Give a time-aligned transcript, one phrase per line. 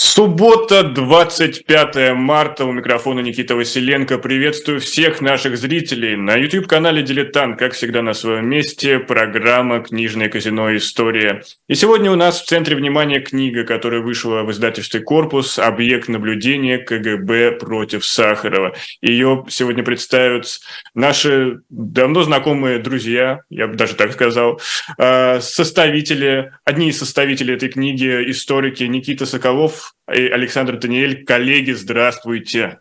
[0.00, 2.64] Суббота, 25 марта.
[2.64, 4.18] У микрофона Никита Василенко.
[4.18, 7.58] Приветствую всех наших зрителей на YouTube-канале «Дилетант».
[7.58, 10.76] Как всегда на своем месте программа «Книжное казино.
[10.76, 11.42] История».
[11.66, 15.58] И сегодня у нас в центре внимания книга, которая вышла в издательстве «Корпус.
[15.58, 18.76] Объект наблюдения КГБ против Сахарова».
[19.02, 20.60] Ее сегодня представят
[20.94, 24.60] наши давно знакомые друзья, я бы даже так сказал,
[24.96, 31.24] а, составители, одни из составителей этой книги, историки Никита Соколов, и Александр Даниэль.
[31.24, 32.80] Коллеги, здравствуйте.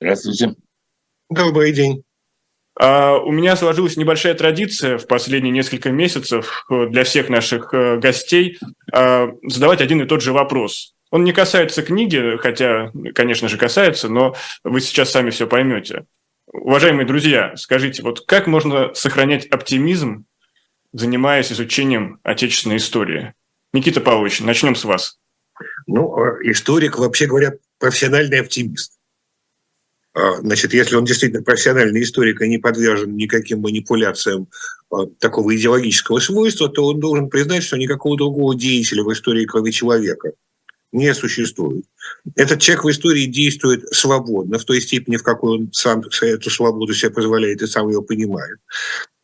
[0.00, 0.54] Здравствуйте.
[1.30, 2.02] Добрый день.
[2.80, 7.98] Uh, у меня сложилась небольшая традиция в последние несколько месяцев э, для всех наших uh,
[7.98, 8.56] гостей
[8.94, 10.94] uh, задавать один и тот же вопрос.
[11.10, 16.04] Он не касается книги, хотя, конечно же, касается, но вы сейчас сами все поймете.
[16.52, 20.26] Уважаемые друзья, скажите, вот как можно сохранять оптимизм,
[20.92, 23.34] занимаясь изучением отечественной истории?
[23.72, 25.17] Никита Павлович, начнем с вас.
[25.88, 28.92] Ну, а историк, вообще говоря, профессиональный оптимист.
[30.12, 34.48] А, значит, если он действительно профессиональный историк и не подвержен никаким манипуляциям
[34.90, 39.72] а, такого идеологического свойства, то он должен признать, что никакого другого деятеля в истории, кроме
[39.72, 40.32] человека,
[40.92, 41.86] не существует.
[42.36, 46.92] Этот человек в истории действует свободно, в той степени, в какой он сам эту свободу
[46.92, 48.58] себе позволяет и сам ее понимает.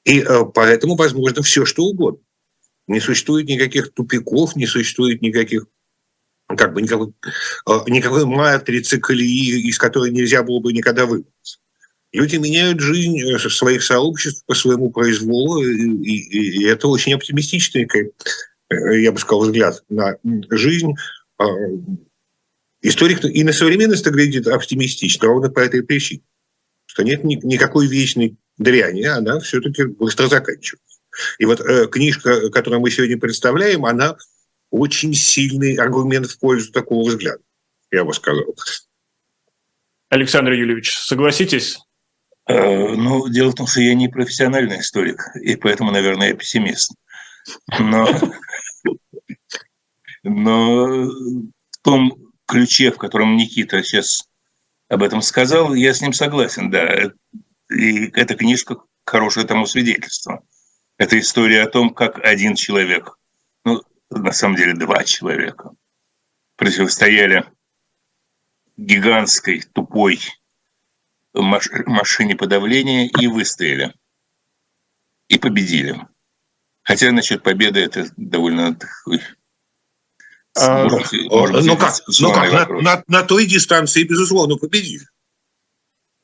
[0.07, 2.21] И поэтому возможно все, что угодно.
[2.87, 5.67] Не существует никаких тупиков, не существует никаких
[6.49, 7.13] как бы никакой,
[7.67, 11.59] а, никакой матрицы, колеи, из которой нельзя было бы никогда выбраться.
[12.13, 17.89] Люди меняют жизнь э, своих сообществ по своему произволу, и, и, и это очень оптимистичный,
[18.71, 20.17] э, я бы сказал, взгляд на
[20.51, 20.93] жизнь.
[21.39, 21.47] А,
[22.83, 26.23] историк и на современность глядит оптимистично, ровно по этой причине,
[26.87, 31.01] что нет никакой вечной дряни, она все-таки быстро заканчивается.
[31.39, 34.17] И вот э, книжка, которую мы сегодня представляем, она
[34.75, 37.41] очень сильный аргумент в пользу такого взгляда,
[37.93, 38.57] я бы сказал.
[40.09, 41.79] Александр Юльевич, согласитесь?
[42.49, 46.93] Э, ну, дело в том, что я не профессиональный историк, и поэтому, наверное, я пессимист.
[47.79, 48.09] Но,
[50.25, 54.25] но в том ключе, в котором Никита сейчас
[54.89, 57.13] об этом сказал, я с ним согласен, да.
[57.71, 60.43] И эта книжка хорошее тому свидетельство.
[60.99, 63.17] Это история о том, как один человек,
[63.65, 65.71] ну, на самом деле два человека,
[66.57, 67.45] противостояли
[68.77, 70.21] гигантской, тупой
[71.33, 73.95] машине подавления и выстояли.
[75.29, 76.07] И победили.
[76.83, 79.21] Хотя насчет победы это довольно такой
[80.57, 85.07] а, может, может ну как, ну как на, на, на той дистанции, безусловно, победили.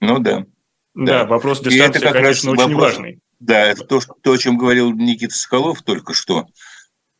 [0.00, 0.46] Ну да.
[0.94, 3.20] Да, да вопрос дистанции, это как конечно, раз очень вопрос, важный.
[3.40, 6.46] Да, это то, то, о чем говорил Никита Соколов только что.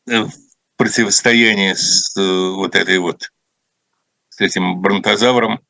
[0.09, 0.27] Э,
[0.81, 3.31] противостоянии с э, вот этой вот,
[4.31, 5.61] с этим бронтозавром,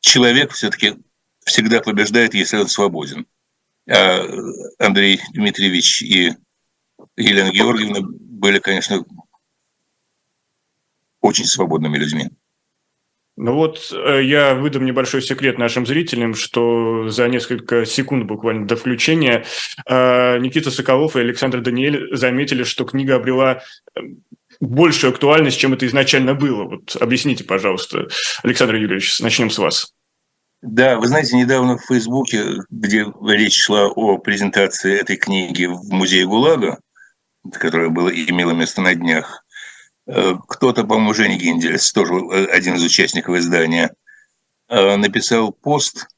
[0.00, 0.98] человек все-таки
[1.46, 3.26] всегда побеждает, если он свободен.
[3.88, 4.26] А
[4.78, 6.36] Андрей Дмитриевич и
[7.16, 9.02] Елена Георгиевна были, конечно,
[11.22, 12.28] очень свободными людьми.
[13.42, 18.76] Ну вот э, я выдам небольшой секрет нашим зрителям, что за несколько секунд буквально до
[18.76, 19.46] включения
[19.86, 23.62] э, Никита Соколов и Александр Даниэль заметили, что книга обрела
[23.96, 24.00] э,
[24.60, 26.64] большую актуальность, чем это изначально было.
[26.64, 28.08] Вот объясните, пожалуйста,
[28.42, 29.94] Александр Юрьевич, начнем с вас.
[30.60, 36.26] Да, вы знаете, недавно в Фейсбуке, где речь шла о презентации этой книги в музее
[36.26, 36.78] ГУЛАГа,
[37.52, 39.42] которая была, имела место на днях,
[40.48, 43.94] кто-то, по-моему, Женя Гиндельс, тоже э, один из участников издания,
[44.68, 46.08] э, написал пост,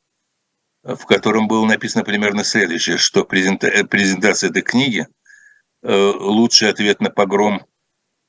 [0.83, 5.07] в котором было написано примерно следующее, что презентация этой книги–
[5.83, 7.67] лучший ответ на погром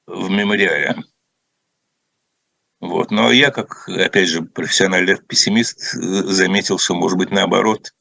[0.07, 0.95] в мемориале.
[2.79, 3.11] Вот.
[3.11, 7.93] Но я, как, опять же, профессиональный пессимист, заметил, что, может быть, наоборот,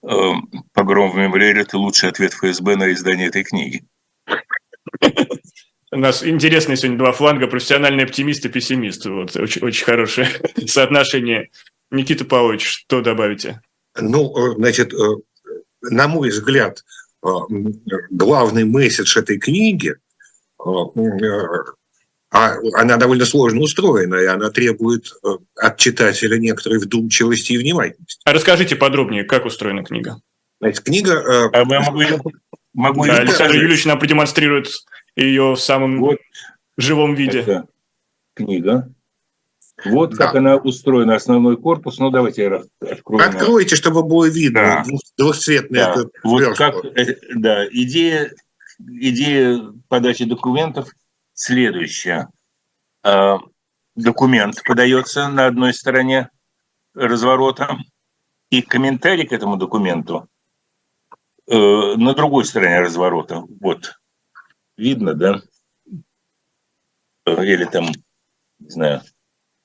[0.00, 3.86] погром в мемориале– это лучший ответ ФСБ на издание этой книги.
[5.92, 9.06] У нас интересные сегодня два фланга, профессиональный оптимист и пессимист.
[9.06, 10.28] Вот, очень, очень хорошее
[10.66, 11.50] соотношение.
[11.90, 13.60] Никита Павлович, что добавите?
[13.96, 14.96] Ну, э, значит, э,
[15.82, 16.84] на мой взгляд,
[17.24, 17.28] э,
[18.10, 19.94] главный месседж этой книги,
[20.58, 25.12] а она довольно сложно устроена, и она требует
[25.54, 28.20] от читателя некоторой вдумчивости и внимательности.
[28.24, 30.20] А расскажите подробнее, как устроена книга?
[30.60, 31.50] Значит, книга...
[31.52, 32.32] А могу,
[32.74, 34.68] могу да, Александр Юрьевич нам продемонстрирует
[35.16, 36.18] ее в самом вот
[36.76, 37.40] живом виде.
[37.40, 37.66] Это
[38.34, 38.92] книга.
[39.84, 40.26] Вот да.
[40.26, 41.98] как она устроена, основной корпус.
[41.98, 43.28] Ну, давайте я открою.
[43.28, 43.76] Откройте, на...
[43.76, 44.84] чтобы было видно.
[44.86, 44.98] Да.
[45.18, 45.96] Двухцветный да.
[46.24, 48.32] вот как, э, да, идея,
[48.78, 50.88] идея подачи документов
[51.34, 52.30] следующая.
[53.02, 53.38] А,
[53.94, 56.30] документ подается на одной стороне
[56.94, 57.76] разворота,
[58.50, 60.28] и комментарий к этому документу
[61.48, 63.44] э, на другой стороне разворота.
[63.60, 63.95] Вот.
[64.76, 65.42] Видно, да?
[67.26, 67.86] Или там,
[68.58, 69.02] не знаю,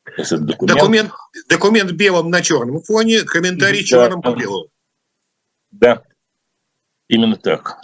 [0.06, 0.80] документ.
[0.80, 1.12] Документ,
[1.50, 4.70] документ белым на черном фоне, комментарий да, черным по белому.
[5.72, 6.04] Да,
[7.08, 7.82] именно так.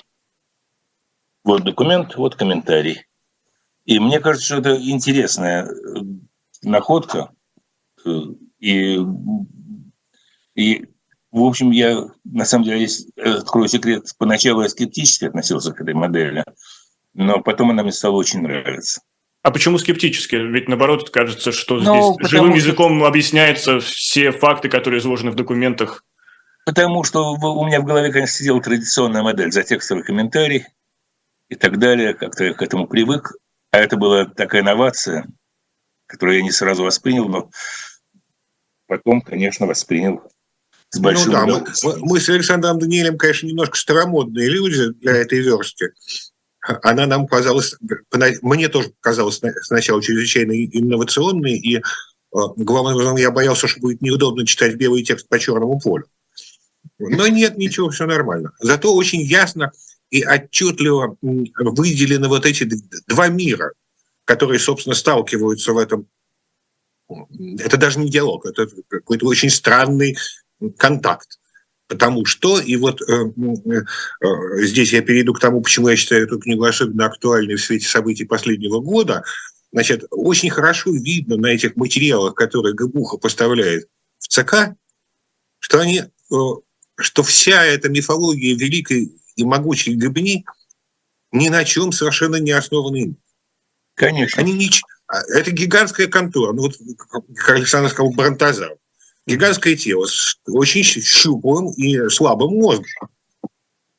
[1.43, 3.05] Вот документ, вот комментарий.
[3.85, 5.69] И мне кажется, что это интересная э,
[6.61, 7.31] находка.
[8.05, 8.09] Э,
[8.59, 8.99] и,
[10.55, 10.85] и
[11.31, 15.93] в общем, я, на самом деле, если открою секрет, поначалу я скептически относился к этой
[15.93, 16.43] модели,
[17.17, 19.01] но потом она мне стала очень нравиться.
[19.41, 20.35] А почему скептически?
[20.35, 22.57] Ведь наоборот, кажется, что ну, здесь живым что...
[22.57, 26.05] языком объясняются все факты, которые изложены в документах.
[26.65, 30.65] Потому что у меня в голове, конечно, сидела традиционная модель за текстовый комментарий
[31.49, 32.13] и так далее.
[32.13, 33.33] Как-то я к этому привык.
[33.71, 35.27] А это была такая инновация,
[36.05, 37.49] которую я не сразу воспринял, но
[38.85, 40.21] потом, конечно, воспринял
[40.89, 45.39] с большим ну, да, мы, мы с Александром Даниэлем, конечно, немножко старомодные люди для этой
[45.39, 45.87] верстки
[46.83, 47.75] она нам казалась,
[48.41, 51.81] мне тоже казалась сначала чрезвычайно инновационной, и э,
[52.31, 56.05] главным образом я боялся, что будет неудобно читать белый текст по черному полю.
[56.99, 58.53] Но нет, ничего, все нормально.
[58.59, 59.71] Зато очень ясно
[60.09, 62.69] и отчетливо выделены вот эти
[63.07, 63.73] два мира,
[64.25, 66.07] которые, собственно, сталкиваются в этом.
[67.59, 70.17] Это даже не диалог, это какой-то очень странный
[70.77, 71.36] контакт
[71.87, 73.77] потому что, и вот э, э,
[74.63, 78.25] здесь я перейду к тому, почему я считаю эту книгу особенно актуальной в свете событий
[78.25, 79.23] последнего года,
[79.71, 83.87] значит, очень хорошо видно на этих материалах, которые Габуха поставляет
[84.19, 84.75] в ЦК,
[85.59, 86.35] что они, э,
[86.97, 90.45] что вся эта мифология великой и могучей Габни
[91.31, 93.15] ни на чем совершенно не основаны.
[93.95, 94.41] Конечно.
[94.41, 94.69] Они не,
[95.07, 96.53] а, это гигантская контора.
[96.53, 96.75] Ну, вот,
[97.35, 98.77] как Александр сказал, Бронтозавр
[99.27, 102.87] гигантское тело с очень щуплым и слабым мозгом.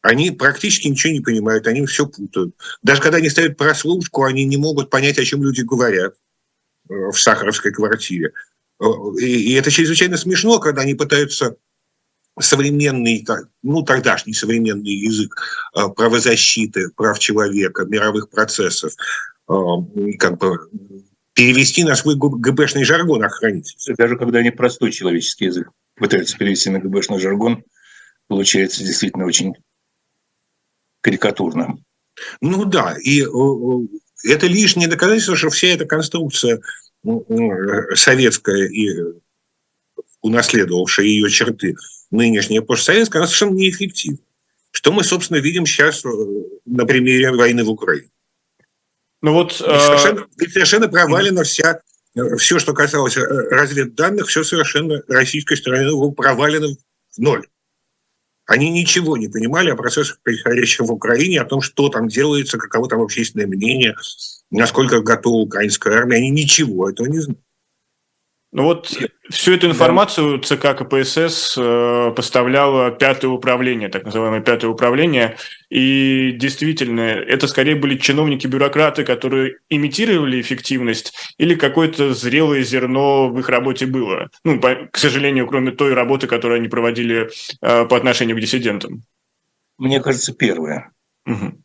[0.01, 2.55] Они практически ничего не понимают, они все путают.
[2.83, 6.15] Даже когда они ставят прослушку, они не могут понять, о чем люди говорят
[6.89, 8.33] э, в сахаровской квартире.
[8.81, 8.85] Э,
[9.21, 11.57] и, и это чрезвычайно смешно, когда они пытаются
[12.41, 13.27] современный,
[13.63, 15.35] ну тогдашний современный язык
[15.77, 18.93] э, правозащиты, прав человека, мировых процессов,
[19.47, 20.59] как бы
[21.39, 23.77] перевести на свой ГБшный жаргон охранить.
[23.97, 27.63] Даже когда они простой человеческий язык пытаются перевести на ГБшный жаргон,
[28.27, 29.55] получается действительно очень
[31.01, 31.79] карикатурно.
[32.41, 36.61] Ну да, и это лишнее доказательство, что вся эта конструкция
[37.05, 37.25] ну,
[37.95, 38.89] советская и
[40.21, 41.77] унаследовавшая ее черты
[42.11, 44.19] нынешняя постсоветская, она совершенно неэффективна.
[44.73, 46.09] Что мы, собственно, видим сейчас э,
[46.67, 48.11] на примере войны в Украине.
[49.23, 50.49] Ну вот, совершенно, э...
[50.49, 51.81] совершенно провалена вся,
[52.37, 56.69] все, что касалось э, разведданных, все совершенно российской стороны провалено
[57.11, 57.47] в ноль.
[58.47, 62.89] Они ничего не понимали о процессах, происходящих в Украине, о том, что там делается, каково
[62.89, 63.95] там общественное мнение,
[64.51, 66.17] насколько готова украинская армия.
[66.17, 67.41] Они ничего этого не знают.
[68.51, 68.91] Ну вот
[69.29, 75.37] всю эту информацию ЦК КПСС э, поставляло пятое управление, так называемое пятое управление.
[75.69, 83.51] И действительно, это скорее были чиновники-бюрократы, которые имитировали эффективность, или какое-то зрелое зерно в их
[83.51, 84.31] работе было.
[84.45, 87.29] Ну, по, к сожалению, кроме той работы, которую они проводили
[87.61, 89.03] э, по отношению к диссидентам.
[89.77, 90.91] Мне кажется, первое.
[91.27, 91.63] Угу.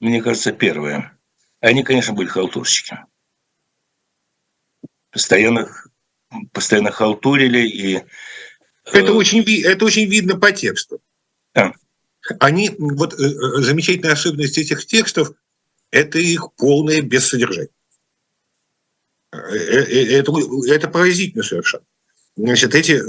[0.00, 1.16] Мне кажется, первое.
[1.60, 2.98] Они, конечно, были халтурщики.
[5.12, 5.68] Постоянно
[6.52, 8.02] постоянно халтурили и...
[8.92, 11.00] Это э, очень, это очень видно по тексту.
[11.54, 11.72] Да.
[12.40, 15.32] Они, вот э, э, замечательная особенность этих текстов–
[15.90, 17.70] это их полное бессодержание.
[19.32, 20.32] Это,
[20.68, 21.84] это поразительно совершенно.
[22.36, 23.00] Значит, эти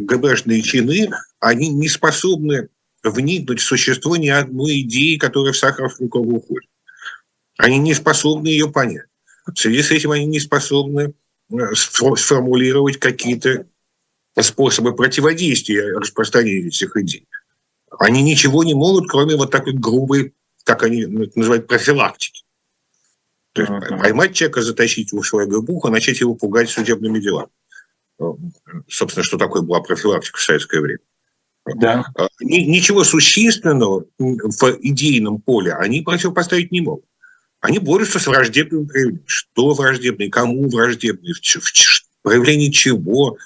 [0.00, 2.68] ГБшные чины, они не способны
[3.02, 6.68] вникнуть в существо ни одной идеи, которая в Сахаровском кругу уходит.
[7.56, 9.06] Они не способны ее понять.
[9.46, 11.14] В связи с этим они не способны
[11.74, 13.66] сформулировать какие-то
[14.38, 17.26] способы противодействия распространению этих идей.
[17.98, 20.34] Они ничего не могут, кроме вот такой грубой,
[20.64, 22.42] как они называют, профилактики.
[23.52, 23.98] То есть uh-huh.
[24.00, 27.48] поймать человека, затащить его в свое ГБУХ, начать его пугать судебными делами.
[28.88, 31.00] Собственно, что такое была профилактика в советское время.
[31.74, 32.04] Да.
[32.16, 37.06] А, ничего существенного в идейном поле они противопоставить не могут.
[37.60, 39.24] Они борются с враждебным проявлением.
[39.26, 43.38] Что враждебное, кому враждебное, в, в, в проявлении чего.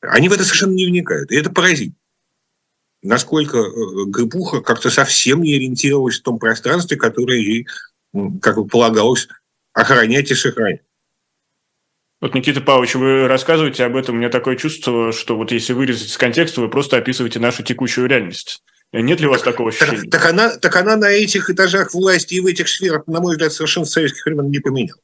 [0.00, 1.32] Они в это совершенно не вникают.
[1.32, 1.96] И это поразительно.
[3.02, 7.66] Насколько э, Грибуха как-то совсем не ориентировалась в том пространстве, которое ей,
[8.40, 9.28] как бы полагалось,
[9.72, 10.82] охранять и сохранять.
[12.20, 16.08] Вот, Никита Павлович, вы рассказываете об этом, у меня такое чувство, что вот если вырезать
[16.08, 18.64] из контекста, вы просто описываете нашу текущую реальность.
[18.92, 20.02] Нет ли у вас так, такого ощущения?
[20.02, 23.32] Так, так, она, так она на этих этажах власти и в этих сферах, на мой
[23.32, 25.02] взгляд, совершенно с советских времен не поменялась.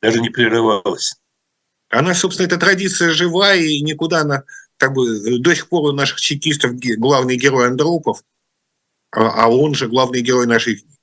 [0.00, 1.14] Даже не прерывалась.
[1.90, 4.44] Она, собственно, эта традиция жива, и никуда она,
[4.76, 8.22] как бы, до сих пор у наших чекистов главный герой Андропов,
[9.12, 10.95] а, а он же главный герой нашей книги.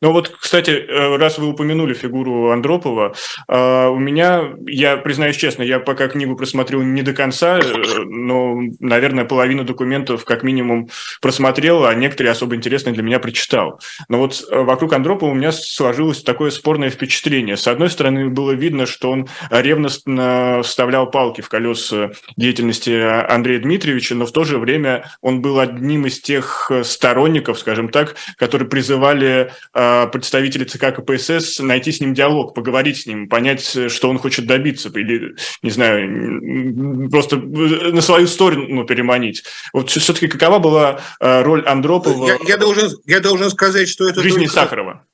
[0.00, 3.14] Ну вот, кстати, э, раз вы упомянули фигуру Андропова,
[3.48, 7.62] э, у меня, я признаюсь честно, я пока книгу просмотрел не до конца, э,
[8.04, 10.88] но, наверное, половину документов как минимум
[11.20, 13.80] просмотрел, а некоторые особо интересные для меня прочитал.
[14.08, 17.56] Но вот вокруг Андропова у меня сложилось такое спорное впечатление.
[17.56, 22.90] С одной стороны, было видно, что он ревностно вставлял палки в колеса деятельности
[23.28, 28.14] Андрея Дмитриевича, но в то же время он был одним из тех сторонников, скажем так,
[28.36, 34.08] которые призывали Э, представители ЦК КПСС найти с ним диалог, поговорить с ним, понять, что
[34.08, 39.44] он хочет добиться, или, не знаю, просто на свою сторону переманить.
[39.72, 44.20] Вот все-таки какова была э, роль Андропова я, я, должен, я должен сказать, что это...
[44.20, 44.54] В жизни только...
[44.54, 45.04] Сахарова.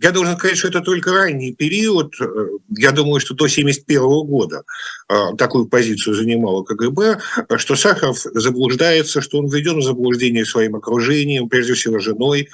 [0.00, 2.14] Я должен сказать, что это только ранний период.
[2.76, 4.62] Я думаю, что до 1971 года
[5.08, 7.18] э, такую позицию занимала КГБ,
[7.56, 12.48] что Сахаров заблуждается, что он введен в заблуждение своим окружением, прежде всего женой,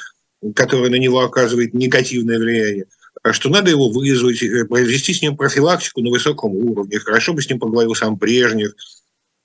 [0.55, 2.87] которое на него оказывает негативное влияние,
[3.23, 6.99] а что надо его вызвать, э, провести с ним профилактику на высоком уровне.
[6.99, 8.73] Хорошо бы с ним поговорил сам Брежнев.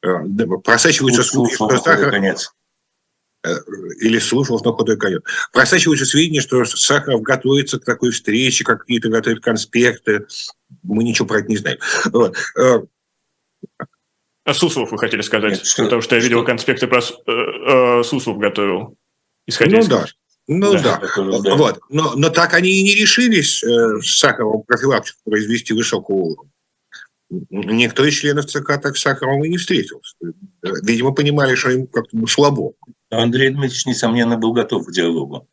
[0.03, 0.17] Э,
[0.63, 2.11] просачиваются слухи, что Сахаров...
[2.11, 2.53] Конец.
[3.45, 3.55] Э,
[4.01, 5.21] или Суслов на худой конец.
[5.53, 10.25] Просачиваются сведения, что Сахаров готовится к такой встрече, как какие-то готовят конспекты.
[10.83, 11.77] Мы ничего про это не знаем.
[12.11, 12.35] Вот.
[14.49, 15.53] А Суслов вы хотели сказать?
[15.53, 16.47] Нет, что, Потому что я видел что?
[16.47, 18.97] конспекты про э, э, Суслов готовил.
[19.45, 20.05] Исходя ну из да.
[20.51, 21.39] Ну да, да.
[21.41, 21.55] да.
[21.55, 21.79] Вот.
[21.89, 26.51] Но, но так они и не решились э, с Сахаровым профилактику произвести высокого уровня.
[27.51, 30.15] Никто из членов ЦК так с Сахаровым и не встретился.
[30.81, 32.73] Видимо, понимали, что им как-то ну, слабо.
[33.11, 35.47] Андрей Дмитриевич, несомненно, был готов к диалогу.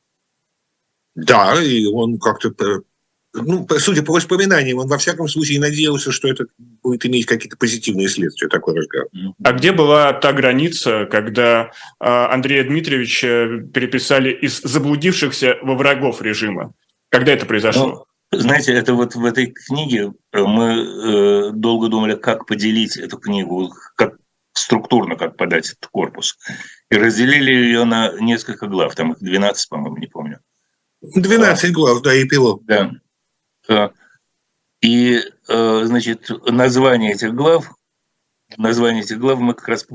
[1.15, 2.51] Да, и он как-то
[3.43, 6.47] ну, судя по воспоминаниям, он во всяком случае надеялся, что это
[6.83, 9.09] будет иметь какие-то позитивные следствия, такой разговор.
[9.43, 16.73] А где была та граница, когда а, Андрея Дмитриевича переписали из заблудившихся во врагов режима?
[17.11, 18.07] Когда это произошло?
[18.33, 23.19] Ну, знаете, это вот в этой книге э, мы э, долго думали, как поделить эту
[23.19, 24.17] книгу, как
[24.53, 26.37] структурно, как подать этот корпус.
[26.91, 30.41] И разделили ее на несколько глав, там их 12, по-моему, не помню.
[31.03, 32.65] 12 глав, да, и пилот.
[32.65, 32.91] Да.
[34.81, 37.71] И, э, значит, название этих глав,
[38.57, 39.87] название этих глав мы как раз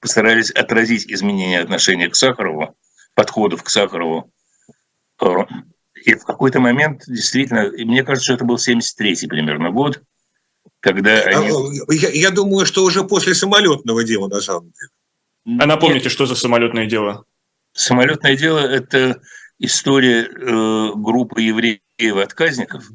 [0.00, 2.76] постарались отразить изменения отношения к Сахарову,
[3.14, 4.30] подходов к Сахарову.
[5.22, 5.26] Э,
[6.04, 10.02] и в какой-то момент, действительно, мне кажется, что это был 73-й примерно год,
[10.80, 11.80] когда а, они...
[11.90, 15.60] Я, я думаю, что уже после самолетного дела, на самом деле.
[15.60, 16.12] А напомните, Нет.
[16.12, 17.24] что за самолетное дело?
[17.72, 19.20] Самолетное дело– это
[19.58, 22.90] история э, группы евреев-отказников,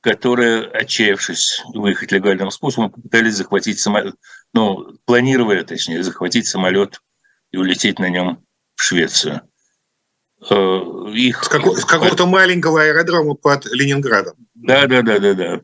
[0.00, 4.14] которые, отчаявшись выехать легальным способом, попытались захватить самолет,
[4.54, 7.00] ну, планировали, точнее, захватить самолет
[7.50, 8.44] и улететь на нем
[8.76, 9.42] в Швецию.
[10.48, 10.54] Э,
[11.12, 11.44] их...
[11.44, 14.34] С, какого- с какого-то маленького аэродрома под Ленинградом.
[14.54, 15.60] Да, да, да, да, да.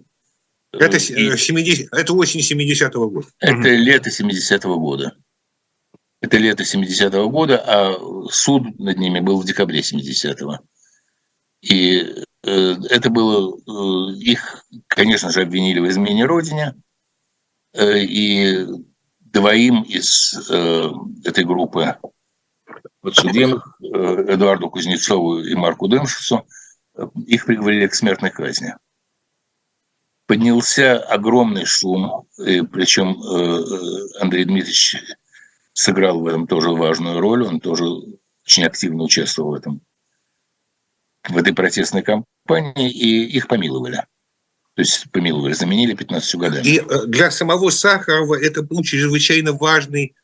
[0.72, 3.28] Это, 70, это осень 70-го года.
[3.40, 5.16] Это лето 70-го года.
[6.20, 7.94] Это лето 70-го года, а
[8.30, 10.58] суд над ними был в декабре 70-го.
[11.60, 16.74] И э, это было, э, их, конечно же, обвинили в измене Родине,
[17.74, 18.66] э, и
[19.20, 20.32] двоим из
[21.24, 21.98] этой группы
[23.02, 26.46] подсудимых, Эдуарду Кузнецову и Марку Демшицу,
[27.26, 28.74] их приговорили к смертной казни.
[30.26, 33.20] Поднялся огромный шум, причем
[34.22, 34.96] Андрей Дмитриевич
[35.76, 37.84] сыграл в этом тоже важную роль, он тоже
[38.46, 39.82] очень активно участвовал в этом
[41.28, 43.96] в этой протестной кампании, и их помиловали.
[44.74, 46.64] То есть помиловали, заменили 15 годами.
[46.64, 50.14] И э, для самого Сахарова это был чрезвычайно важный,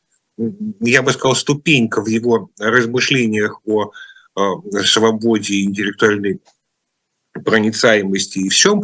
[0.79, 3.91] я бы сказал, ступенька в его размышлениях о
[4.35, 4.41] э,
[4.85, 6.39] свободе интеллектуальной
[7.33, 8.81] проницаемости и всем.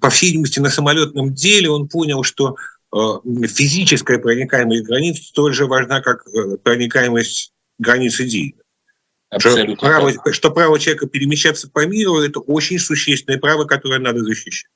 [0.00, 2.56] По всей видимости, на самолетном деле он понял, что
[2.92, 6.24] физическая проникаемость границ столь же важна, как
[6.62, 8.56] проникаемость границ идей.
[9.30, 9.76] Абсолютно.
[9.76, 14.70] Что право, что право человека перемещаться по миру– это очень существенное право, которое надо защищать.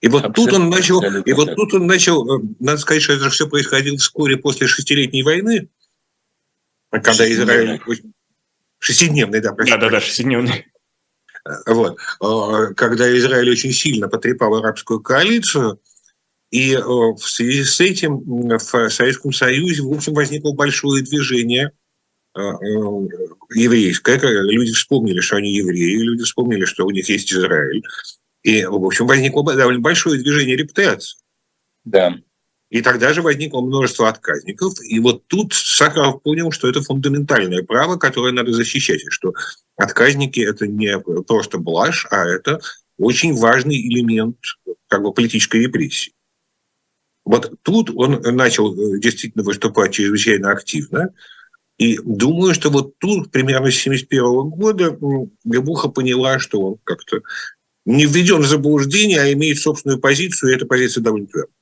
[0.00, 3.12] И вот абсолютно, тут он начал, и вот тут он начал, э, надо сказать, что
[3.12, 5.68] это все происходило вскоре после шестилетней войны,
[6.90, 7.82] когда Израиль
[8.78, 10.66] шестидневной, да, да, да, да, шестидневной.
[11.66, 11.98] Вот.
[12.76, 15.80] Когда Израиль очень сильно потрепал арабскую коалицию,
[16.50, 21.72] и в связи с этим в Советском Союзе, в общем, возникло большое движение
[23.54, 24.18] еврейское.
[24.18, 27.82] Люди вспомнили, что они евреи, люди вспомнили, что у них есть Израиль.
[28.42, 31.18] И, в общем, возникло довольно большое движение репутации.
[31.84, 32.16] Да.
[32.70, 34.74] И тогда же возникло множество отказников.
[34.82, 39.02] И вот тут Сахаров понял, что это фундаментальное право, которое надо защищать.
[39.02, 39.34] И что
[39.76, 42.60] отказники– это не просто блажь, а это
[42.96, 44.38] очень важный элемент
[44.88, 46.12] как бы, политической репрессии.
[47.24, 51.12] Вот тут он начал э, действительно выступать чрезвычайно активно.
[51.78, 54.98] И думаю, что вот тут, примерно с 1971 года,
[55.44, 57.22] Гебуха поняла, что он как-то
[57.86, 61.54] не введен в заблуждение, а имеет собственную позицию, и эта позиция довольно твердая.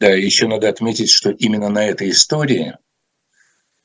[0.00, 2.74] Да, еще надо отметить, что именно на этой истории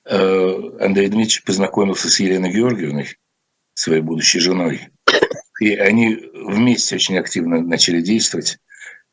[0.05, 3.17] э, Андрей Дмитриевич познакомился с Еленой Георгиевной,
[3.73, 4.89] своей будущей женой.
[5.61, 8.59] И они вместе очень активно начали действовать.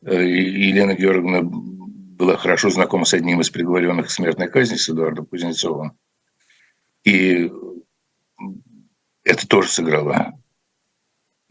[0.02, 5.26] Э, Елена Георгиевна была хорошо знакома с одним из приговоренных к смертной казни, с Эдуардом
[5.26, 5.99] Кузнецовым.
[7.04, 7.50] И
[9.25, 10.33] это тоже сыграло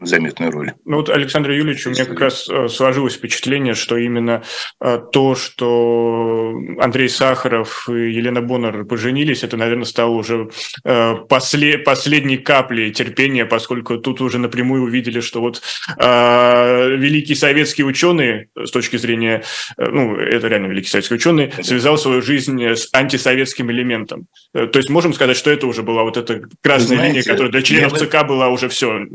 [0.00, 0.72] заметную роль.
[0.84, 4.42] Ну вот, Александр Юрьевич, у меня как раз э, сложилось впечатление, что именно
[4.80, 10.50] э, то, что Андрей Сахаров и Елена Боннер поженились, это, наверное, стало уже
[10.84, 15.62] э, послед, последней каплей терпения, поскольку тут уже напрямую увидели, что вот
[15.98, 19.42] великий советский ученый, с точки зрения,
[19.76, 24.26] ну, это реально великий советский ученый, связал свою жизнь с антисоветским элементом.
[24.52, 27.62] То есть можем сказать, что это уже была вот эта красная знаете, линия, которая для
[27.62, 29.06] членов ЦК была уже все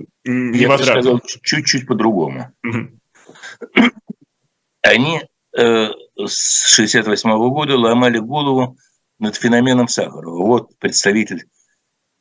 [0.77, 1.10] невозвратно.
[1.10, 2.51] Я бы сказал чуть-чуть по-другому.
[2.63, 3.91] Угу.
[4.82, 5.22] Они
[5.58, 5.89] э,
[6.25, 8.77] с 68 -го года ломали голову
[9.20, 10.46] над феноменом Сахарова.
[10.46, 11.46] Вот представитель,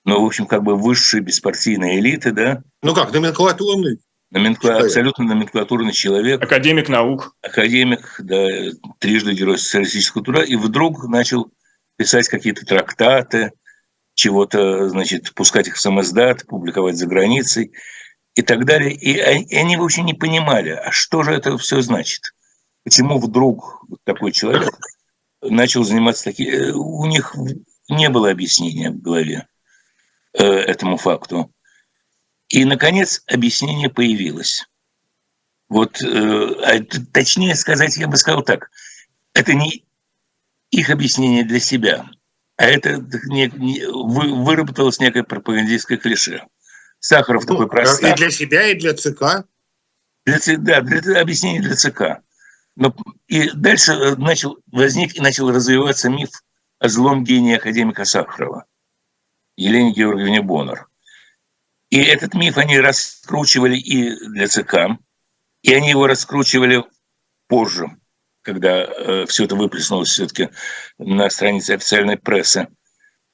[0.05, 2.63] ну, в общем, как бы высшей беспартийной элиты, да?
[2.83, 3.99] Ну как, номенклатурный?
[4.31, 4.79] Номенкла...
[4.79, 6.43] Абсолютно номенклатурный человек.
[6.43, 7.37] Академик наук.
[7.43, 8.47] Академик, да,
[8.99, 10.43] трижды герой социалистического труда.
[10.43, 11.53] И вдруг начал
[11.97, 13.53] писать какие-то трактаты,
[14.15, 17.73] чего-то, значит, пускать их в самоздат, публиковать за границей
[18.35, 18.93] и так далее.
[18.93, 22.35] И они вообще не понимали, а что же это все значит?
[22.85, 24.69] Почему вдруг такой человек
[25.41, 26.49] начал заниматься таким...
[26.49, 27.35] Э, у них
[27.89, 29.47] не было объяснения в голове
[30.33, 31.51] э, этому факту.
[32.49, 34.67] И, наконец, объяснение появилось.
[35.69, 36.81] Вот, э, а
[37.13, 38.71] точнее сказать, я бы сказал так,
[39.33, 39.85] это не
[40.71, 42.11] их объяснение для себя,
[42.57, 46.47] а это выработалось некое пропагандистское клише.
[47.05, 48.13] Сахаров ну, такой простой.
[48.13, 49.45] И для себя, и для ЦК.
[50.25, 52.23] Для, да, для объяснения для ЦК.
[52.77, 56.31] Но, и дальше э, начал, возник и начал развиваться миф
[56.79, 58.65] о злом гении академика Сахарова,
[59.57, 60.89] Елене Георгиевне Боннер.
[61.91, 64.99] И этот миф они раскручивали и для ЦК,
[65.61, 66.85] и они его раскручивали
[67.49, 67.91] позже,
[68.41, 70.49] когда э, все это выплеснулось все-таки
[70.97, 72.67] на странице официальной прессы,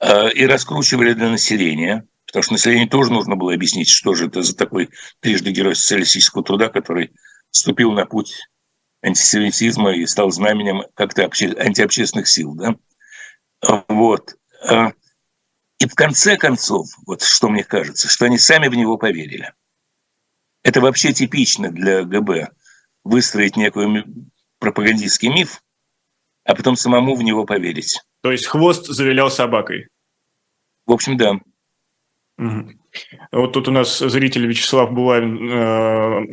[0.00, 4.42] э, и раскручивали для населения– Потому что населению тоже нужно было объяснить, что же это
[4.42, 4.90] за такой
[5.20, 7.12] трижды герой социалистического труда, который
[7.50, 8.34] вступил на путь
[9.02, 12.54] антисемитизма и стал знаменем как-то антиобщественных сил.
[12.54, 12.76] Да?
[13.88, 14.36] Вот.
[14.64, 14.92] А,
[15.78, 19.52] и в конце концов, вот что мне кажется, что они сами в него поверили.
[20.62, 22.50] Это вообще типично для ГБ
[23.02, 24.04] выстроить некий
[24.58, 25.62] пропагандистский миф,
[26.44, 28.00] а потом самому в него поверить.
[28.22, 29.88] То есть хвост завилял собакой.
[30.86, 31.40] В общем, да.
[33.33, 36.26] Вот тут у нас зритель Вячеслав Булавин, э,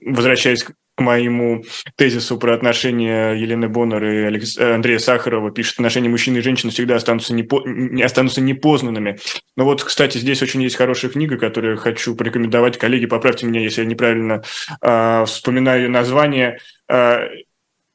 [0.00, 1.62] возвращаясь к моему
[1.96, 4.58] тезису про отношения Елены Боннер и Алекс...
[4.58, 9.18] Андрея Сахарова, пишет, отношения мужчины и женщины всегда останутся, не останутся непознанными.
[9.56, 12.78] Но вот, кстати, здесь очень есть хорошая книга, которую хочу порекомендовать.
[12.78, 14.42] Коллеги, поправьте меня, если я неправильно
[14.82, 16.58] э, вспоминаю название.
[16.88, 17.28] Э,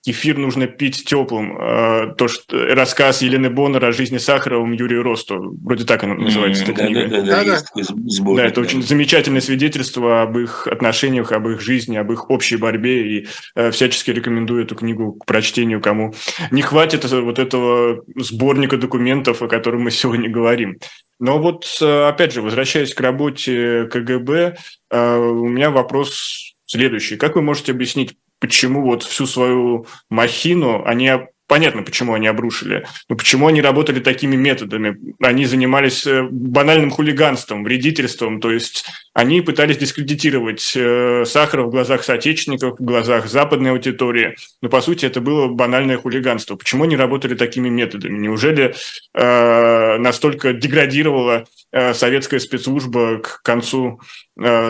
[0.06, 1.58] кефир нужно пить теплым.
[1.58, 5.58] А, то, что рассказ Елены Боннер о жизни Сахаровым Юрию Росту.
[5.64, 7.08] Вроде так она называется, эта книга.
[7.08, 11.96] Да, да, да, да, да, это очень замечательное свидетельство об их отношениях, об их жизни,
[11.96, 13.18] об их общей борьбе.
[13.18, 16.14] И э, всячески рекомендую эту книгу к прочтению, кому
[16.52, 20.80] не хватит вот этого сборника документов, о котором мы сегодня говорим.
[21.20, 24.58] Но вот, э, опять же, возвращаясь к работе КГБ,
[24.92, 27.16] э, у меня вопрос следующий.
[27.16, 31.10] Как вы можете объяснить почему вот всю свою махину они
[31.48, 32.86] понятно, почему они обрушили.
[33.08, 34.98] Но почему они работали такими методами?
[35.22, 42.04] Они занимались э, банальным хулиганством, вредительством, то есть они пытались дискредитировать э, Сахаров в глазах
[42.04, 44.36] соотечественников, в глазах западной аудитории.
[44.62, 46.58] Но, по сути, это было банальное хулиганство.
[46.58, 48.18] Почему они работали такими методами?
[48.18, 48.76] Неужели
[49.14, 54.02] э, настолько деградировала э, советская спецслужба к концу
[54.38, 54.70] э,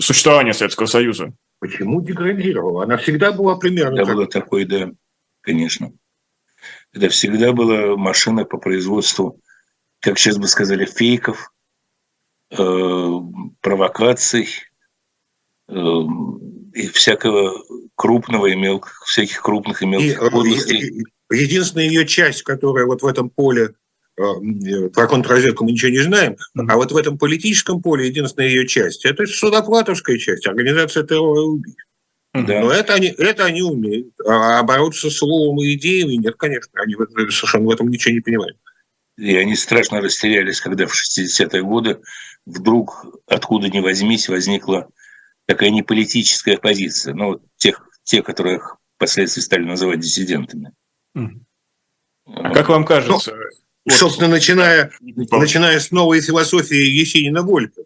[0.00, 1.32] существования Советского Союза?
[1.64, 2.84] Почему деградировала?
[2.84, 4.04] Она всегда была примерно...
[4.04, 4.90] Да, была такой, да,
[5.40, 5.94] конечно.
[6.92, 9.40] Это всегда была машина по производству,
[10.00, 11.54] как сейчас бы сказали, фейков,
[12.50, 13.10] э,
[13.62, 14.48] провокаций
[15.68, 15.74] э,
[16.74, 21.04] и всякого крупного и мелкого, всяких крупных и мелких и, подлостей.
[21.32, 23.83] Единственная ее часть, которая вот в этом поле э,
[24.16, 29.04] про контрразведку мы ничего не знаем, а вот в этом политическом поле единственная ее часть–
[29.06, 31.84] это судоплатовская часть, организация террора и убийств.
[32.34, 32.60] Да.
[32.60, 34.08] Но это они, это они умеют.
[34.26, 36.72] А бороться с словом и идеями нет, конечно.
[36.74, 38.58] Они совершенно в этом ничего не понимают.
[39.16, 42.00] И они страшно растерялись, когда в 60-е годы
[42.44, 44.88] вдруг, откуда ни возьмись, возникла
[45.46, 47.14] такая неполитическая оппозиция.
[47.14, 50.72] Ну, тех, те, которых впоследствии стали называть диссидентами.
[51.14, 53.32] А как вам кажется?
[53.32, 53.42] Ну,
[53.84, 57.82] вот, собственно, начиная, начиная с новой философии Есенина Волька.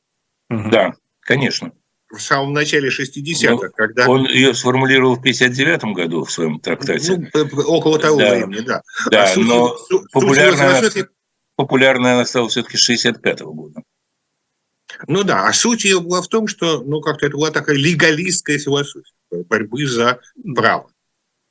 [0.48, 1.72] Да, конечно
[2.10, 4.08] в самом начале 60-х, ну, когда...
[4.08, 7.16] Он ее сформулировал в 59-м году в своем трактате.
[7.16, 8.30] Ну, э, около того да.
[8.30, 8.82] времени, да.
[9.10, 11.06] Да, а но суть, популярная, философии...
[11.56, 13.82] популярная она стала все-таки с 65-го года.
[15.06, 18.58] Ну да, а суть ее была в том, что ну, как-то это была такая легалистская
[18.58, 20.18] философия борьбы за
[20.56, 20.90] право,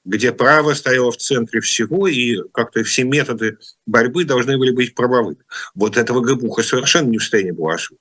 [0.07, 5.43] где право стояло в центре всего, и как-то все методы борьбы должны были быть правовыми.
[5.75, 7.99] Вот этого Габуха совершенно не в состоянии было освоить.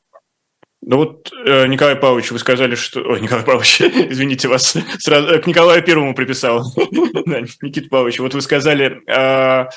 [0.83, 3.01] Ну вот, э, Николай Павлович, вы сказали, что...
[3.01, 6.73] Ой, Николай Павлович, извините, вас сразу э, к Николаю Первому приписал.
[6.77, 9.69] Никита Павлович, вот вы сказали, э,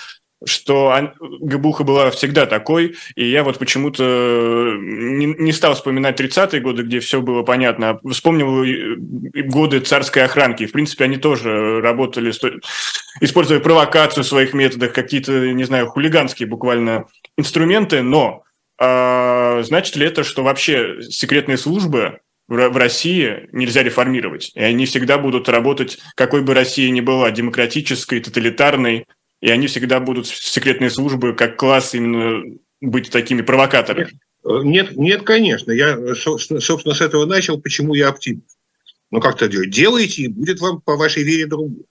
[0.45, 4.03] что Габуха была всегда такой, и я вот почему-то
[4.79, 8.63] не, не стал вспоминать 30-е годы, где все было понятно, а вспомнил
[9.49, 10.65] годы царской охранки.
[10.65, 12.31] В принципе, они тоже работали,
[13.21, 17.05] используя провокацию в своих методах, какие-то, не знаю, хулиганские буквально
[17.37, 18.43] инструменты, но
[18.79, 25.19] а, значит ли это, что вообще секретные службы в России нельзя реформировать, и они всегда
[25.19, 29.05] будут работать, какой бы Россия ни была, демократической, тоталитарной,
[29.41, 32.43] и они всегда будут, секретные службы, как класс, именно
[32.81, 34.19] быть такими провокаторами?
[34.43, 35.71] Нет, нет, конечно.
[35.71, 38.57] Я, собственно, с этого начал, почему я оптимист.
[39.11, 41.85] Ну, как-то делайте, и будет вам по вашей вере другое.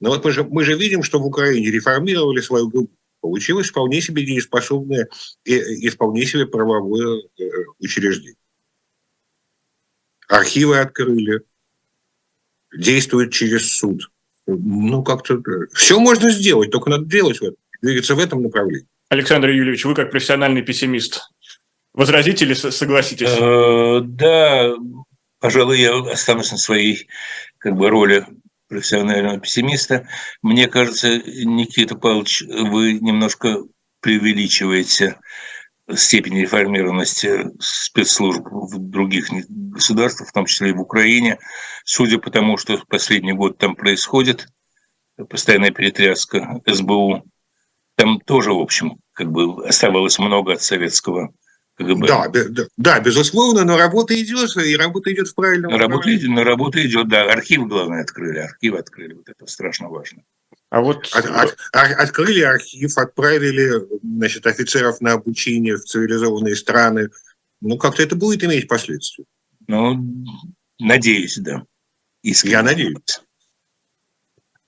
[0.00, 2.92] Но вот мы же, мы же видим, что в Украине реформировали свою группу
[3.26, 5.08] Получилось вполне себе дееспособное
[5.44, 7.42] и, и вполне себе правовое э,
[7.80, 8.36] учреждение.
[10.28, 11.42] Архивы открыли,
[12.72, 14.12] действуют через суд.
[14.46, 18.86] Ну, как-то э, все можно сделать, только надо делать в этом, двигаться в этом направлении.
[19.08, 21.30] Александр Юрьевич, вы как профессиональный пессимист,
[21.92, 23.28] возразите или согласитесь?
[23.38, 24.74] Э, да,
[25.40, 27.08] пожалуй, я останусь на своей
[27.58, 28.26] как бы роли
[28.68, 30.08] профессионального пессимиста.
[30.42, 33.62] Мне кажется, Никита Павлович, вы немножко
[34.00, 35.18] преувеличиваете
[35.94, 41.38] степень реформированности спецслужб в других государствах, в том числе и в Украине.
[41.84, 44.48] Судя по тому, что в последний год там происходит,
[45.28, 47.24] постоянная перетряска СБУ,
[47.96, 51.32] там тоже, в общем, как бы оставалось много от советского
[51.76, 52.06] КГБ.
[52.06, 56.42] Да, да, да, безусловно, но работа идет, и работа идет в правильном работа идет, но
[56.42, 57.24] работа идет, да.
[57.24, 60.22] Архив, главное, открыли, архив открыли, вот это страшно важно.
[60.70, 67.10] А вот от, от, открыли архив, отправили значит, офицеров на обучение в цивилизованные страны.
[67.60, 69.24] Ну, как-то это будет иметь последствия.
[69.68, 70.04] Ну,
[70.78, 71.64] надеюсь, да.
[72.22, 72.52] Искренне.
[72.52, 73.20] Я надеюсь.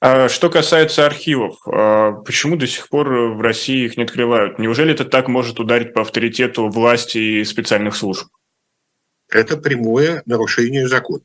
[0.01, 4.59] А что касается архивов, а почему до сих пор в России их не открывают?
[4.61, 8.29] Неужели это так может ударить по авторитету власти и специальных служб?
[9.29, 11.25] Это прямое нарушение закона.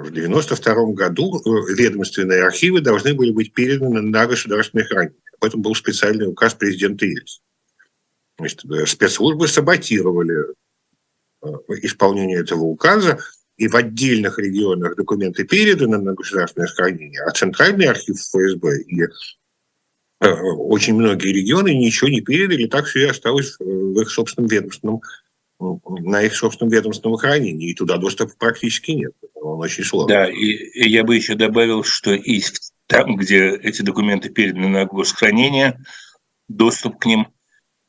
[0.00, 5.20] В 1992 году э, ведомственные архивы должны были быть переданы на государственное хранение.
[5.38, 7.44] Об этом был специальный указ президента Ельцина.
[8.38, 10.54] Э, спецслужбы саботировали
[11.42, 11.46] э,
[11.82, 13.18] исполнение этого указа,
[13.58, 19.04] и в отдельных регионах документы переданы на государственное хранение, а Центральный архив ФСБ и
[20.22, 25.02] очень многие регионы ничего не передали, так все и осталось в их собственном ведомственном
[25.60, 29.12] на их собственном ведомственном хранении, и туда доступа практически нет.
[29.34, 30.14] Он очень сложный.
[30.14, 32.42] Да, и, и я бы еще добавил, что и
[32.86, 35.78] там, где эти документы переданы на госхранение,
[36.48, 37.28] доступ к ним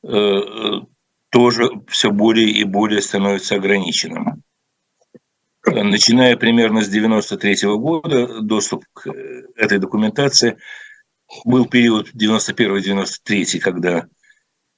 [0.04, 0.82] э, э
[1.30, 4.44] тоже все более и более становится ограниченным.
[5.66, 9.10] Начиная примерно с 93 года доступ к
[9.56, 10.58] этой документации
[11.46, 14.08] был период 91-93, когда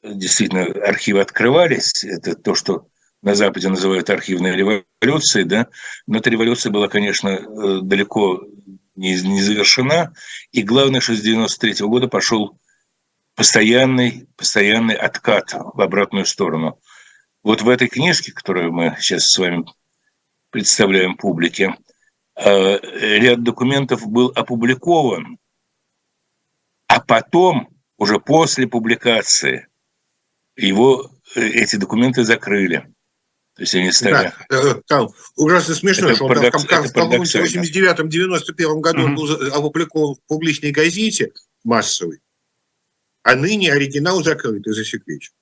[0.03, 2.03] действительно архивы открывались.
[2.03, 2.87] Это то, что
[3.21, 5.67] на Западе называют архивной революцией, да,
[6.07, 8.43] но эта революция была, конечно, э, далеко
[8.95, 10.13] не, не завершена,
[10.51, 12.59] и главное, что с 93 года пошел
[13.35, 16.79] постоянный, постоянный откат в обратную сторону.
[17.43, 19.65] Вот в этой книжке, которую мы сейчас с вами
[20.49, 21.75] представляем публике,
[22.35, 22.79] э,
[23.19, 25.37] ряд документов был опубликован,
[26.87, 29.67] а потом, уже после публикации,
[30.55, 32.93] его э, эти документы закрыли.
[33.55, 34.33] То есть они стали...
[34.49, 36.63] Да, э, там ужасно смешно, это что он парадокс...
[36.63, 39.15] в 89-91 году угу.
[39.15, 41.31] был опубликован в публичной газете
[41.63, 42.21] массовой,
[43.21, 45.33] а ныне оригинал закрыт и засекречен.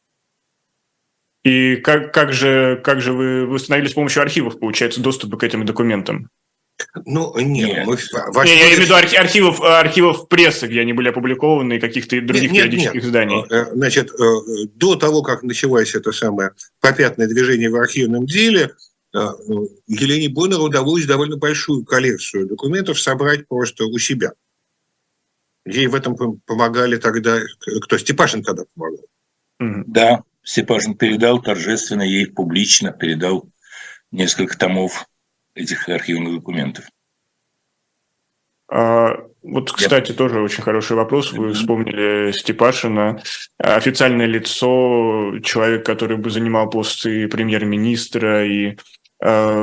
[1.43, 5.65] И как, как, же, как же вы восстановили с помощью архивов, получается, доступ к этим
[5.65, 6.29] документам?
[7.05, 7.69] Ну, нет.
[7.69, 7.87] нет.
[7.87, 8.45] Мы, в...
[8.45, 12.51] не, я имею в виду архивов, архивов прессы, где они были опубликованы, и каких-то других
[12.51, 13.03] нет, периодических нет.
[13.03, 13.45] изданий.
[13.49, 18.71] Э, значит, э, до того, как началось это самое попятное движение в архивном деле,
[19.13, 19.27] э,
[19.87, 24.33] Елене Боннер удалось довольно большую коллекцию документов собрать просто у себя.
[25.65, 26.15] Ей в этом
[26.45, 27.39] помогали тогда...
[27.83, 27.97] Кто?
[27.97, 29.05] Степашин тогда помогал.
[29.59, 33.47] Да, Степашин передал торжественно ей публично, передал
[34.11, 35.05] несколько томов
[35.55, 36.85] этих архивных документов.
[38.69, 40.17] А, вот, кстати, Я...
[40.17, 41.33] тоже очень хороший вопрос.
[41.33, 43.21] Вы вспомнили Степашина.
[43.57, 48.77] Официальное лицо, человек, который бы занимал посты премьер-министра и
[49.21, 49.61] э,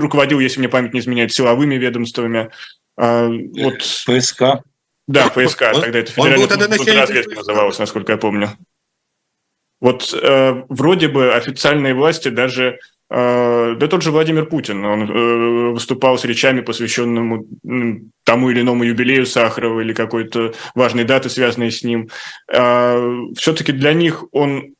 [0.00, 2.50] руководил, если мне память не изменяет, силовыми ведомствами.
[2.98, 3.82] Э, вот...
[3.82, 4.42] ФСК.
[5.06, 5.62] Да, ФСК.
[5.74, 8.50] Он, тогда это федеральная служба разведки называлось, насколько я помню.
[9.80, 15.72] Вот э, вроде бы официальные власти даже а, да тот же Владимир Путин, он э,
[15.72, 17.46] выступал с речами, посвященному
[18.24, 22.08] тому или иному юбилею Сахарова или какой-то важной даты, связанной с ним.
[22.50, 22.96] А,
[23.36, 24.76] Все-таки для них он,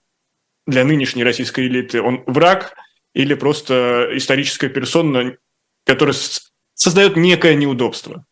[0.66, 2.74] для нынешней российской элиты, он враг
[3.12, 5.36] или просто историческая персона,
[5.84, 6.16] которая
[6.72, 8.24] создает некое неудобство?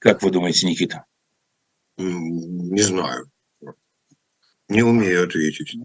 [0.00, 1.04] Как вы думаете, Никита?
[1.96, 3.30] Не знаю.
[4.68, 5.76] Не умею ответить.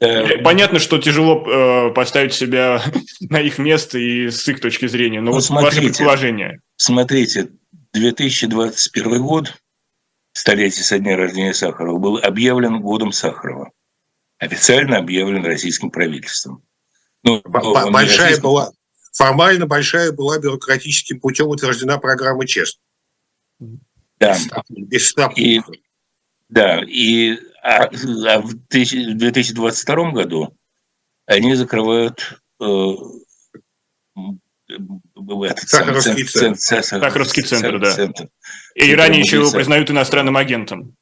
[0.43, 2.81] Понятно, что тяжело э, поставить себя
[3.21, 6.59] на их место и с их точки зрения, но ну, вот смотрите, ваше предположение.
[6.75, 7.49] Смотрите,
[7.93, 9.53] 2021 год,
[10.33, 13.71] столетие со дня рождения Сахарова, был объявлен годом Сахарова.
[14.37, 16.61] Официально объявлен российским правительством.
[17.23, 18.43] Ну, большая российским...
[18.43, 18.71] была,
[19.13, 22.81] формально большая была бюрократическим путем утверждена программа «Честно».
[24.19, 24.37] Да.
[24.69, 25.61] Без и,
[26.49, 30.53] да, и а, а в 2022 году
[31.25, 32.65] они закрывают э,
[34.67, 36.59] этот Сахаровский центр.
[36.59, 37.91] Сахаровский центр, да.
[37.93, 38.27] Центр.
[38.75, 40.97] И ранее еще его признают иностранным агентом.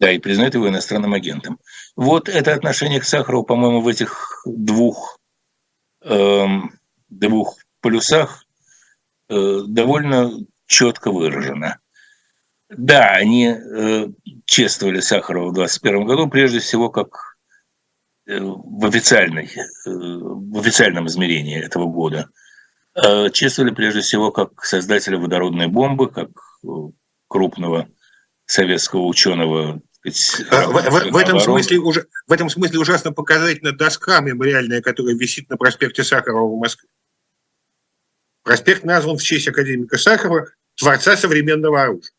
[0.00, 1.60] Да, и признают его иностранным агентом.
[1.96, 5.18] Вот это отношение к Сахарову, по-моему, в этих двух,
[6.02, 6.78] эм,
[7.10, 8.46] двух полюсах
[9.28, 10.32] э, довольно
[10.66, 11.78] четко выражено.
[12.76, 14.08] Да, они э,
[14.44, 17.36] чествовали Сахарова в 2021 году, прежде всего, как
[18.26, 22.28] э, в, официальной, э, в официальном измерении этого года.
[22.94, 26.30] Э, чествовали прежде всего как создателя водородной бомбы, как
[26.64, 26.68] э,
[27.28, 27.88] крупного
[28.46, 29.80] советского ученого.
[30.50, 35.16] А, в, в, в, этом смысле, уже, в этом смысле ужасно показательна доска мемориальная, которая
[35.16, 36.88] висит на проспекте Сахарова в Москве.
[38.44, 42.13] Проспект назван в честь академика Сахарова, творца современного оружия.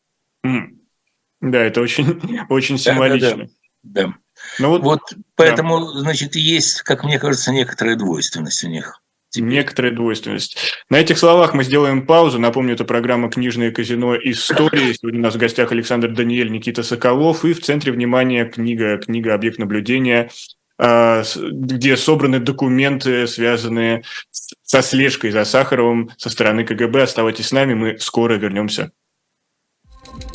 [1.40, 3.48] Да, это очень, очень символично.
[3.82, 4.14] Да, да, да.
[4.58, 5.00] Ну, вот, вот
[5.34, 6.00] поэтому, да.
[6.00, 9.02] значит, есть, как мне кажется, некоторая двойственность у них.
[9.30, 9.48] Теперь.
[9.50, 10.56] Некоторая двойственность.
[10.88, 12.38] На этих словах мы сделаем паузу.
[12.38, 14.16] Напомню, это программа «Книжное казино.
[14.16, 14.92] Истории».
[14.92, 17.44] Сегодня у нас в гостях Александр Даниэль, Никита Соколов.
[17.44, 20.30] И в центре внимания книга, книга «Объект наблюдения»,
[20.78, 27.02] а, где собраны документы, связанные со слежкой за Сахаровым со стороны КГБ.
[27.02, 28.92] Оставайтесь с нами, мы скоро вернемся.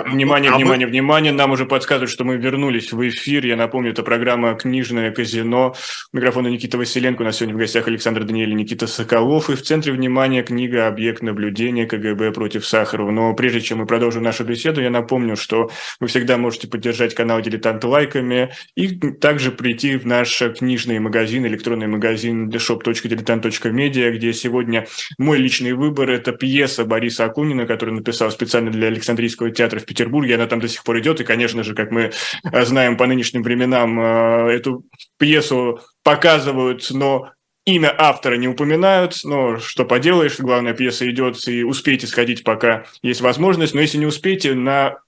[0.00, 0.90] Внимание, а внимание, мы...
[0.90, 1.32] внимание.
[1.32, 3.46] Нам уже подсказывают, что мы вернулись в эфир.
[3.46, 5.74] Я напомню, это программа «Книжное казино».
[6.12, 7.22] Микрофон Никита Василенко.
[7.22, 9.50] У нас сегодня в гостях Александр Даниэль и Никита Соколов.
[9.50, 13.10] И в центре внимания книга «Объект наблюдения КГБ против Сахарова».
[13.10, 17.40] Но прежде чем мы продолжим нашу беседу, я напомню, что вы всегда можете поддержать канал
[17.40, 24.86] «Дилетант» лайками и также прийти в наш книжный магазин, электронный магазин shop.diletant.media, где сегодня
[25.18, 30.36] мой личный выбор– это пьеса Бориса Акунина, которую написал специально для Александрийского театра в Петербурге,
[30.36, 32.12] она там до сих пор идет, и, конечно же, как мы
[32.52, 34.84] э, знаем по нынешним временам, э, эту
[35.18, 37.30] пьесу показывают, но
[37.64, 43.20] имя автора не упоминают, но что поделаешь, главная пьеса идет, и успейте сходить, пока есть
[43.20, 44.98] возможность, но если не успеете, на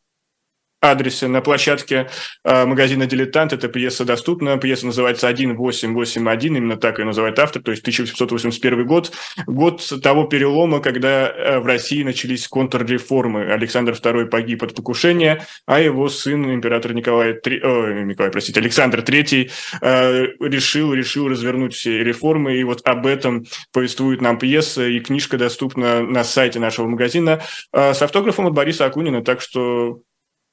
[0.91, 2.09] адресе на площадке
[2.45, 3.53] э, магазина «Дилетант».
[3.53, 4.57] Эта пьеса доступна.
[4.59, 9.13] Пьеса называется «1881», именно так ее называет автор, то есть 1881 год.
[9.47, 13.53] Год того перелома, когда э, в России начались контрреформы.
[13.53, 19.01] Александр II погиб от покушения, а его сын, император Николай, III, о, Николай простите, Александр
[19.01, 22.57] III, э, решил, решил развернуть все реформы.
[22.57, 27.43] И вот об этом повествует нам пьеса, и книжка доступна на сайте нашего магазина
[27.73, 30.01] с автографом от Бориса Акунина, так что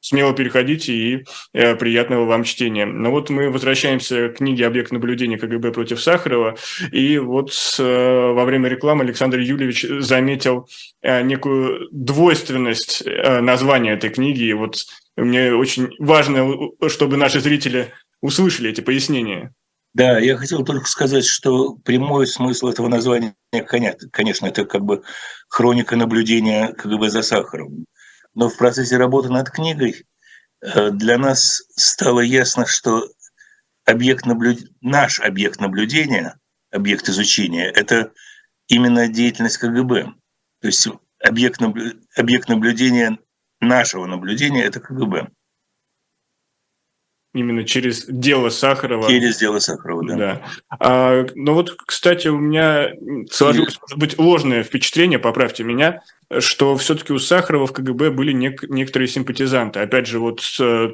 [0.02, 2.86] смело переходите и э, приятного вам чтения.
[2.86, 6.58] Но вот мы возвращаемся к книге «Объект наблюдения КГБ против Сахарова»,
[6.92, 10.68] и вот э, во время рекламы Александр Юльевич заметил
[11.02, 14.78] э, некую двойственность э, названия этой книги, и вот
[15.16, 16.52] мне очень важно,
[16.88, 19.54] чтобы наши зрители услышали эти пояснения.
[19.94, 23.36] Да, я хотел только сказать, что прямой смысл этого названия,
[23.68, 25.04] конечно, это как бы
[25.50, 27.86] хроника наблюдения КГБ за Сахаровым
[28.34, 30.06] но в процессе работы над книгой
[30.62, 33.10] э, для нас стало ясно, что
[33.86, 34.60] объект наблюд...
[34.82, 36.38] наш объект наблюдения,
[36.72, 38.12] объект изучения, это
[38.68, 40.14] именно деятельность КГБ.
[40.62, 40.88] То есть
[41.24, 42.00] объект, наблю...
[42.16, 43.18] объект наблюдения
[43.60, 45.30] нашего наблюдения– это КГБ.
[47.34, 49.08] Именно через дело Сахарова.
[49.08, 50.16] Через дело Сахарова, да.
[50.18, 50.42] да.
[50.80, 52.90] А, ну вот, кстати, у меня
[53.32, 56.02] сложилось, может быть, ложное впечатление, поправьте меня,
[56.40, 59.80] что все-таки у Сахарова в КГБ были нек- некоторые симпатизанты.
[59.80, 60.42] Опять же, вот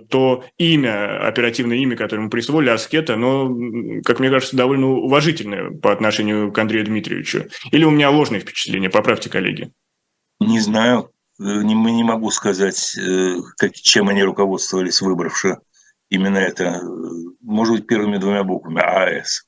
[0.10, 3.48] то имя, оперативное имя, которое ему присвоили, Аскета, но,
[4.04, 7.46] как мне кажется, довольно уважительное по отношению к Андрею Дмитриевичу.
[7.72, 9.72] Или у меня ложное впечатление, поправьте, коллеги.
[10.40, 15.58] Не знаю, э, не, не могу сказать, э, как, чем они руководствовались, выбравши
[16.10, 16.82] именно это,
[17.42, 19.46] может быть, первыми двумя буквами АС,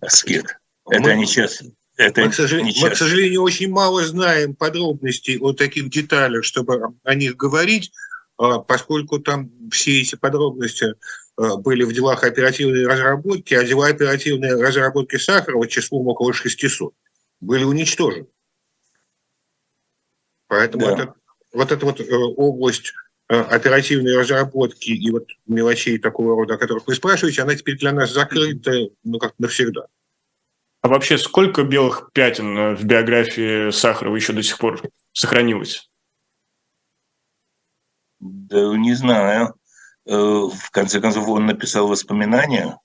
[0.00, 0.58] аскет.
[0.88, 1.66] Это мы, они часто...
[1.96, 6.94] Это мы, к сожалению, мы, к сожалению, очень мало знаем подробностей о таких деталях, чтобы
[7.04, 7.92] о них говорить,
[8.36, 10.94] а, поскольку там все эти подробности
[11.36, 16.92] а, были в делах оперативной разработки, а дела оперативной разработки Сахарова числом около 600
[17.40, 18.26] были уничтожены.
[20.48, 20.92] Поэтому да.
[20.92, 21.14] это,
[21.52, 26.86] вот эта вот э, область Э, оперативной разработки и вот мелочей такого рода, о которых
[26.86, 29.86] вы спрашиваете, она теперь для нас закрыта, ну, как навсегда.
[30.82, 34.82] А вообще сколько белых пятен э, в биографии Сахарова еще до сих пор
[35.12, 35.88] сохранилось?
[38.20, 39.54] Да не знаю.
[40.06, 42.78] Э, в конце концов, он написал воспоминания,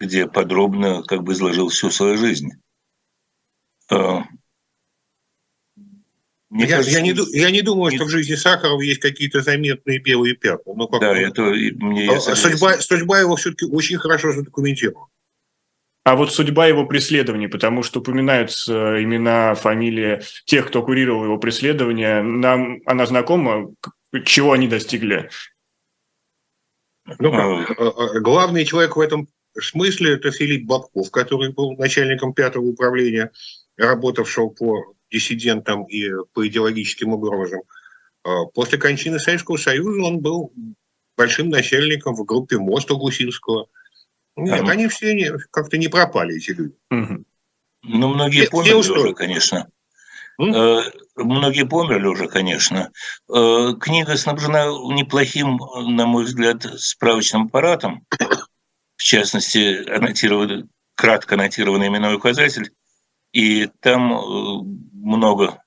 [0.00, 2.50] где подробно как бы изложил всю свою жизнь.
[6.50, 10.00] Мне я, кажется, я, не, я не думаю, что в жизни Сахарова есть какие-то заметные
[10.00, 10.74] белые пятна.
[10.74, 15.06] Ну, как да, это мне а, судьба, судьба его все-таки очень хорошо задокументирована.
[16.02, 22.20] А вот судьба его преследований, потому что упоминаются имена, фамилии тех, кто курировал его преследование,
[22.20, 23.72] нам она знакома,
[24.24, 25.30] чего они достигли?
[27.20, 28.20] Ну, а...
[28.20, 33.30] Главный человек в этом смысле это Филипп Бабков, который был начальником пятого управления,
[33.76, 37.62] работавшего по диссидентом и по идеологическим угрозам.
[38.24, 40.52] А после кончины Советского Союза он был
[41.16, 43.66] большим начальником в группе МОСТа Гусинского.
[44.36, 46.74] Нет, а, они все как-то не пропали, эти люди.
[46.90, 47.24] Угу.
[47.82, 49.68] Ну, многие все, померли все уже, конечно.
[50.38, 50.82] М?
[51.16, 52.90] Многие померли уже, конечно.
[53.28, 58.06] Э, книга снабжена неплохим, на мой взгляд, справочным аппаратом.
[58.96, 60.68] В частности, аннотированы
[61.00, 62.72] кратко аннотированный именной указатель,
[63.32, 64.60] и там э,
[65.02, 65.62] много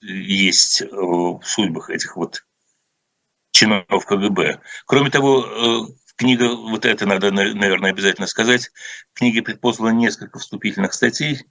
[0.00, 2.44] есть в судьбах этих вот
[3.52, 4.60] чинов КГБ.
[4.86, 8.70] Кроме того, книга, вот это надо, наверное, обязательно сказать,
[9.12, 11.46] в книге предпослано несколько вступительных статей,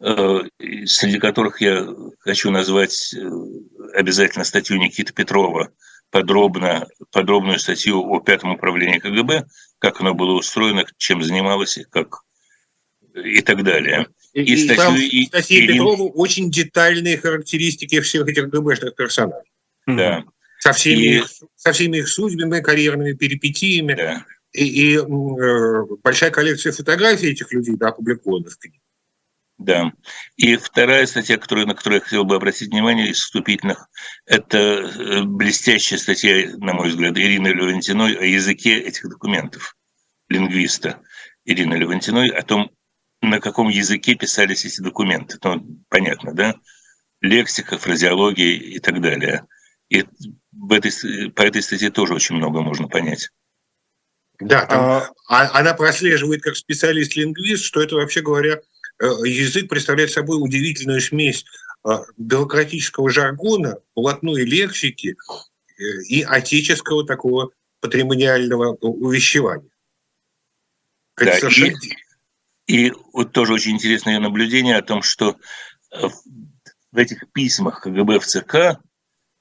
[0.00, 0.42] Э,
[0.86, 1.84] среди которых я
[2.20, 3.18] хочу назвать э,
[3.94, 5.72] обязательно статью Никиты Петрова,
[6.10, 9.46] подробно, подробную статью о пятом управлении КГБ,
[9.80, 12.22] как оно было устроено, чем занималось, как
[13.24, 14.06] и так далее.
[14.32, 16.12] И, и, статью, и, статье и, Петрова и...
[16.14, 19.50] очень детальные характеристики всех этих ГБшных персонажей.
[19.86, 20.24] Да.
[20.58, 21.16] Со всеми, и...
[21.18, 23.94] их, со всеми их судьбами, карьерными перипетиями.
[23.94, 24.24] Да.
[24.52, 28.80] И, и э, большая коллекция фотографий этих людей да, опубликована в книге.
[29.58, 29.92] Да.
[30.36, 33.88] И вторая статья, которую, на которую я хотел бы обратить внимание из вступительных,
[34.24, 39.76] это э, блестящая статья, на мой взгляд, Ирины Левантиной о языке этих документов,
[40.28, 41.00] лингвиста
[41.44, 42.70] Ирины Левантиной, о том,
[43.20, 45.38] на каком языке писались эти документы.
[45.42, 46.54] Ну, понятно, да?
[47.20, 49.46] Лексика, фразеология и так далее.
[49.88, 50.04] И
[50.52, 53.30] в этой, по этой статье тоже очень много можно понять.
[54.40, 55.10] Да, там, а...
[55.28, 58.60] а она прослеживает как специалист-лингвист, что это, вообще говоря,
[59.00, 61.44] Э, язык представляет собой удивительную смесь
[61.84, 65.14] а, бюрократического жаргона, блатной лексики
[65.78, 69.70] э, и отеческого такого патримониального увещевания.
[71.16, 71.76] Да, совершенно...
[71.76, 71.96] и,
[72.68, 75.36] и вот тоже очень интересное наблюдение о том, что
[75.90, 76.06] э,
[76.92, 78.78] в этих письмах КГБ в ЦК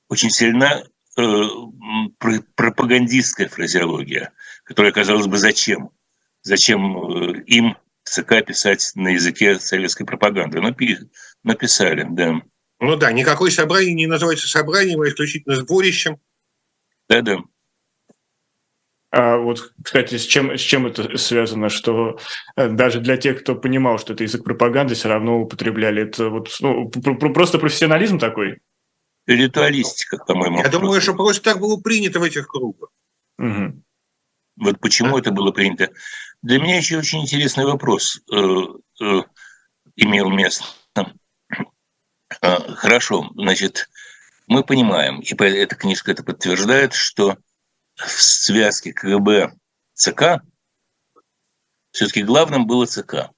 [0.09, 0.83] очень сильна
[1.17, 1.43] э,
[2.55, 4.31] пропагандистская фразеология,
[4.63, 5.91] которая, казалось бы, зачем?
[6.41, 10.61] Зачем им ЦК писать на языке советской пропаганды.
[10.61, 10.73] Ну,
[11.43, 12.41] написали, да.
[12.79, 16.19] Ну да, никакое собрание не называется собранием, а исключительно сборищем.
[17.09, 17.39] Да-да.
[19.09, 22.19] А вот, кстати, с чем, с чем это связано, что
[22.57, 26.49] э, даже для тех, кто понимал, что это язык пропаганды, все равно употребляли это вот,
[26.59, 28.59] ну, просто профессионализм такой?
[29.25, 30.59] Ритуалистика, по-моему.
[30.59, 32.89] Я думаю, что просто так было принято в этих кругах.
[33.39, 33.83] Угу.
[34.57, 35.19] Вот почему да?
[35.19, 35.89] это было принято.
[36.41, 38.37] Для меня еще очень интересный вопрос э,
[39.01, 39.21] э,
[39.95, 40.65] имел место.
[42.41, 43.89] Э, хорошо, значит,
[44.47, 47.37] мы понимаем, и эта книжка это подтверждает, что
[47.97, 49.53] в связке КГБ
[49.93, 50.41] ЦК
[51.91, 53.31] все-таки главным было ЦК.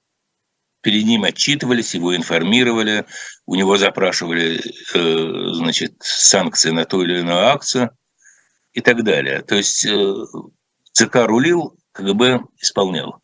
[0.82, 3.06] Перед ним отчитывались, его информировали,
[3.46, 4.62] у него запрашивали
[4.94, 7.92] э, значит, санкции на ту или иную акцию
[8.74, 9.42] и так далее.
[9.42, 10.14] То есть э,
[10.94, 13.22] ЦК рулил, КГБ исполнял.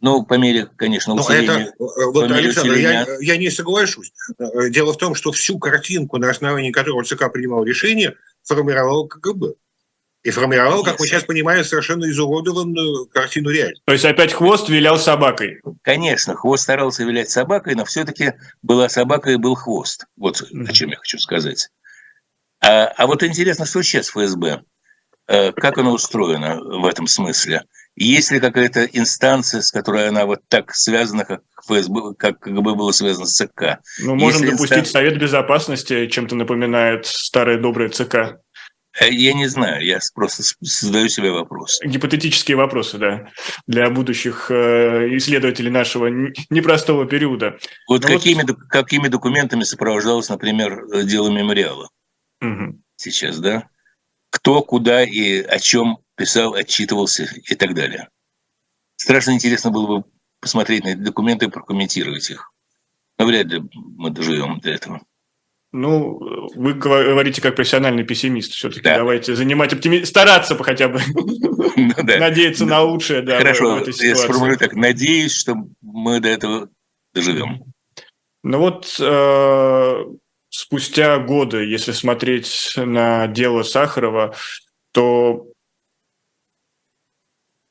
[0.00, 1.72] Ну, по мере, конечно, усиления...
[1.78, 3.06] Это, э, вот, мере Александр, усиления...
[3.20, 4.12] я, я не соглашусь.
[4.38, 9.54] Э, дело в том, что всю картинку, на основании которой ЦК принимал решение, формировал КГБ.
[10.24, 13.82] И формировал, как мы сейчас понимаем, совершенно изуродованную картину реальности.
[13.84, 15.60] То есть опять хвост вилял собакой?
[15.82, 20.06] Конечно, хвост старался вилять собакой, но все-таки была собака и был хвост.
[20.16, 21.68] Вот о чем я хочу сказать.
[22.62, 24.62] А, а вот интересно, что сейчас ФСБ?
[25.26, 27.64] Э, как оно устроено в этом смысле?
[27.94, 32.92] Есть ли какая-то инстанция, с которой она вот так связана, как ФСБ, как КГБ было
[32.92, 33.80] связано с ЦК?
[34.00, 35.02] Ну, можем Если допустить инстан...
[35.02, 38.40] Совет Безопасности, чем-то напоминает старое доброе ЦК.
[39.00, 41.80] Э, я не знаю, я просто задаю себе вопрос.
[41.84, 43.30] Гипотетические вопросы, да,
[43.66, 46.08] для будущих э, исследователей нашего
[46.50, 47.58] непростого периода.
[47.88, 51.88] Вот какими, вот какими документами сопровождалось, например, дело мемориала
[52.40, 52.80] угу.
[52.96, 53.68] сейчас, да?
[54.34, 58.08] кто, куда и о чем писал, отчитывался и так далее.
[58.96, 60.04] Страшно интересно было бы
[60.40, 62.52] посмотреть на эти документы и прокомментировать их.
[63.16, 65.02] Но вряд ли мы доживем до этого.
[65.76, 66.20] Ну,
[66.54, 68.52] вы говорите как профессиональный пессимист.
[68.52, 68.98] Все-таки да.
[68.98, 71.00] давайте занимать оптимизм, стараться хотя бы.
[71.76, 72.18] Ну, да.
[72.18, 73.22] Надеяться на лучшее.
[73.22, 74.74] Да, Хорошо, я сформулирую так.
[74.74, 76.68] Надеюсь, что мы до этого
[77.12, 77.64] доживем.
[78.44, 80.04] Ну вот э,
[80.50, 84.36] спустя годы, если смотреть на дело Сахарова,
[84.92, 85.48] то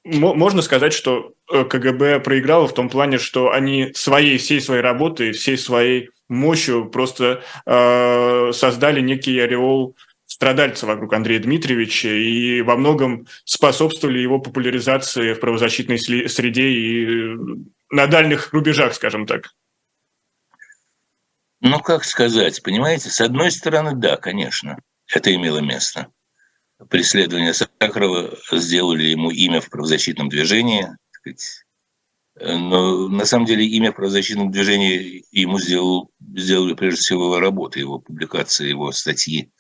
[0.03, 5.31] можно сказать, что э, КГБ проиграло в том плане, что они своей, всей своей работой,
[5.31, 13.27] всей своей мощью просто э, создали некий ореол страдальца вокруг Андрея Дмитриевича и во многом
[13.45, 17.37] способствовали его популяризации в правозащитной среде и
[17.91, 19.53] на дальних рубежах, скажем так.
[21.61, 26.07] Ну, как сказать, понимаете, с одной стороны, да, конечно, это имело место.
[26.89, 30.89] Преследование Сахарова сделали ему имя в правозащитном движении,
[32.39, 37.79] но на самом деле имя в правозащитном движении ему сделал, сделали прежде всего его работы,
[37.79, 39.51] его публикации, его статьи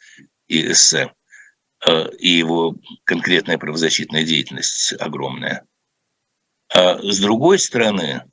[0.47, 1.13] и эссе,
[1.85, 5.65] а, и его конкретная правозащитная деятельность огромная.
[6.73, 8.23] А с другой стороны,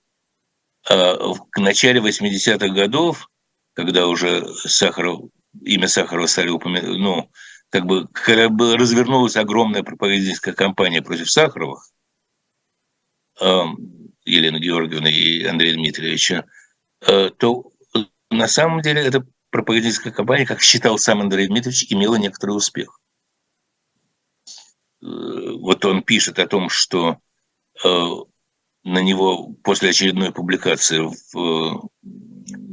[0.88, 3.28] в начале 80-х годов,
[3.74, 5.30] когда уже Сахаров,
[5.62, 7.30] имя Сахарова стали упоминать, ну,
[7.68, 11.82] как бы, когда развернулась огромная пропагандистская кампания против Сахарова,
[14.30, 16.46] Елены Георгиевны и Андрея Дмитриевича,
[17.06, 17.72] э, то
[18.30, 23.00] на самом деле эта пропагандистская кампания, как считал сам Андрей Дмитриевич, имела некоторый успех.
[25.02, 27.18] Э, вот он пишет о том, что
[27.84, 27.88] э,
[28.84, 31.00] на него после очередной публикации,
[31.32, 31.90] в,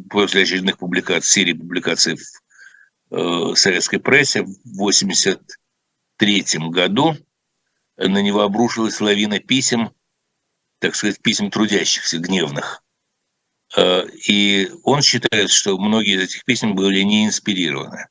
[0.10, 2.18] после очередных публикаций, серии публикаций
[3.10, 4.49] в советской прессе в
[4.82, 7.16] 1983 году
[7.95, 9.91] на него обрушилась лавина писем
[10.80, 12.84] так сказать, писем трудящихся, гневных.
[13.75, 18.07] Э, и он считает, что многие из этих писем были не инспирированы.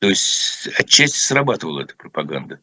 [0.00, 2.60] То есть отчасти срабатывала эта пропаганда.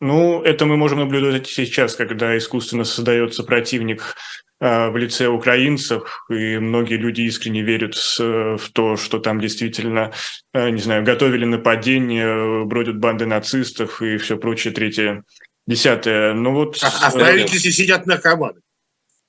[0.00, 4.16] Ну, это мы можем наблюдать сейчас, когда искусственно создается противник
[4.58, 10.12] э, в лице украинцев, и многие люди искренне верят в то, что там действительно,
[10.54, 15.22] э, не знаю, готовили нападение, бродят банды нацистов и все прочее третье
[15.70, 16.34] Десятое.
[16.34, 16.82] Ну вот...
[16.82, 18.60] А, а в правительстве сидят наркоманы.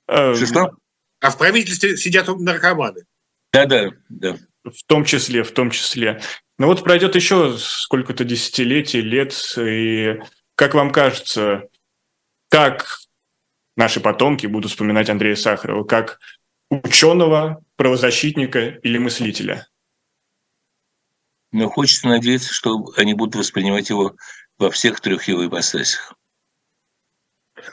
[0.08, 0.72] Э, что?
[1.20, 3.04] А в правительстве сидят наркоманы.
[3.52, 4.36] Да-да, да.
[4.64, 6.20] В том числе, в том числе.
[6.58, 10.20] Ну вот пройдет еще сколько-то десятилетий, лет, и
[10.56, 11.68] как вам кажется,
[12.48, 12.98] как
[13.76, 16.18] наши потомки будут вспоминать Андрея Сахарова, как
[16.70, 19.68] ученого, правозащитника или мыслителя?
[21.52, 24.16] Но хочется надеяться, что они будут воспринимать его
[24.58, 26.16] во всех трех его ипостасях.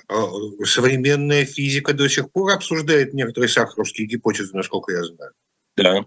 [0.08, 0.28] А,
[0.66, 5.32] современная физика до сих пор обсуждает некоторые сахаровские гипотезы, насколько я знаю.
[5.76, 6.06] Да.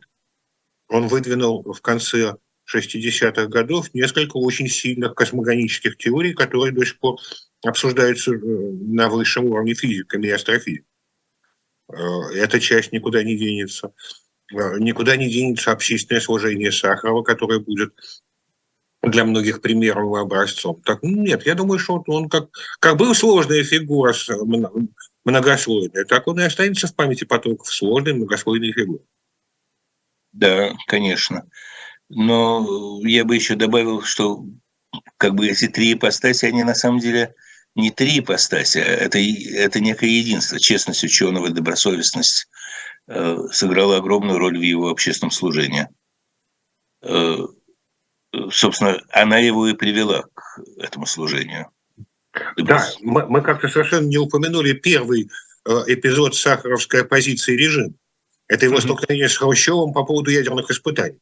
[0.89, 2.35] Он выдвинул в конце
[2.73, 7.19] 60-х годов несколько очень сильных космогонических теорий, которые до сих пор
[7.65, 10.87] обсуждаются э, на высшем уровне физиками и астрофизиками.
[11.93, 11.97] Э,
[12.35, 13.93] эта часть никуда не денется.
[14.53, 17.95] Э, никуда не денется общественное сложение Сахарова, которое будет
[19.03, 20.81] для многих примером и образцом.
[20.83, 24.15] Так, ну, нет, я думаю, что он как, как был сложная фигура,
[25.25, 29.05] многослойная, так он и останется в памяти потоков сложной многослойной фигуры.
[30.33, 31.49] Да, конечно.
[32.09, 34.45] Но я бы еще добавил, что
[35.17, 37.35] как бы эти три ипостаси, они на самом деле
[37.75, 40.61] не три ипостаси, а это, это некое единство.
[40.61, 42.49] Честность ученого, добросовестность
[43.09, 45.89] э, сыграла огромную роль в его общественном служении.
[47.03, 47.39] Э,
[48.51, 51.69] собственно, она его и привела к этому служению.
[52.57, 55.29] Да, мы, мы как-то совершенно не упомянули первый
[55.67, 57.95] э, эпизод сахаровской оппозиции режим.
[58.49, 61.19] Это его столкновение с Хрущевым по поводу ядерных испытаний.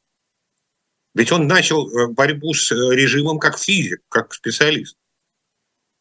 [1.14, 4.96] Ведь он начал э, борьбу с э, режимом как физик, как специалист,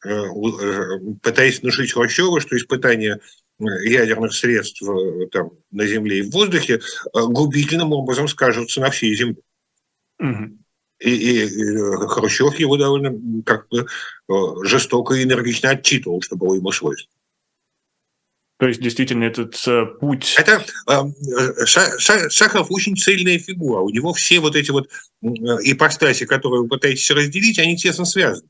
[0.01, 3.19] пытаясь внушить Хрущеву, что испытания
[3.59, 4.81] ядерных средств
[5.33, 6.79] там, на Земле и в воздухе
[7.13, 9.41] губительным образом скажутся на всей Земле.
[10.19, 10.58] Угу.
[10.99, 11.77] И, и, и
[12.07, 13.87] Хрущев его довольно как бы
[14.65, 17.15] жестоко и энергично отчитывал, что было ему свойственно.
[18.59, 20.35] То есть, действительно, этот э, путь...
[20.37, 23.79] Это э, Сахаров очень цельная фигура.
[23.79, 24.89] У него все вот эти вот
[25.21, 28.49] ипостаси, которые вы пытаетесь разделить, они тесно связаны.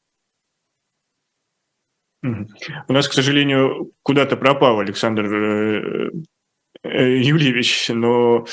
[2.24, 6.12] У нас, к сожалению, куда-то пропал Александр э,
[6.84, 8.46] э, Юльевич, но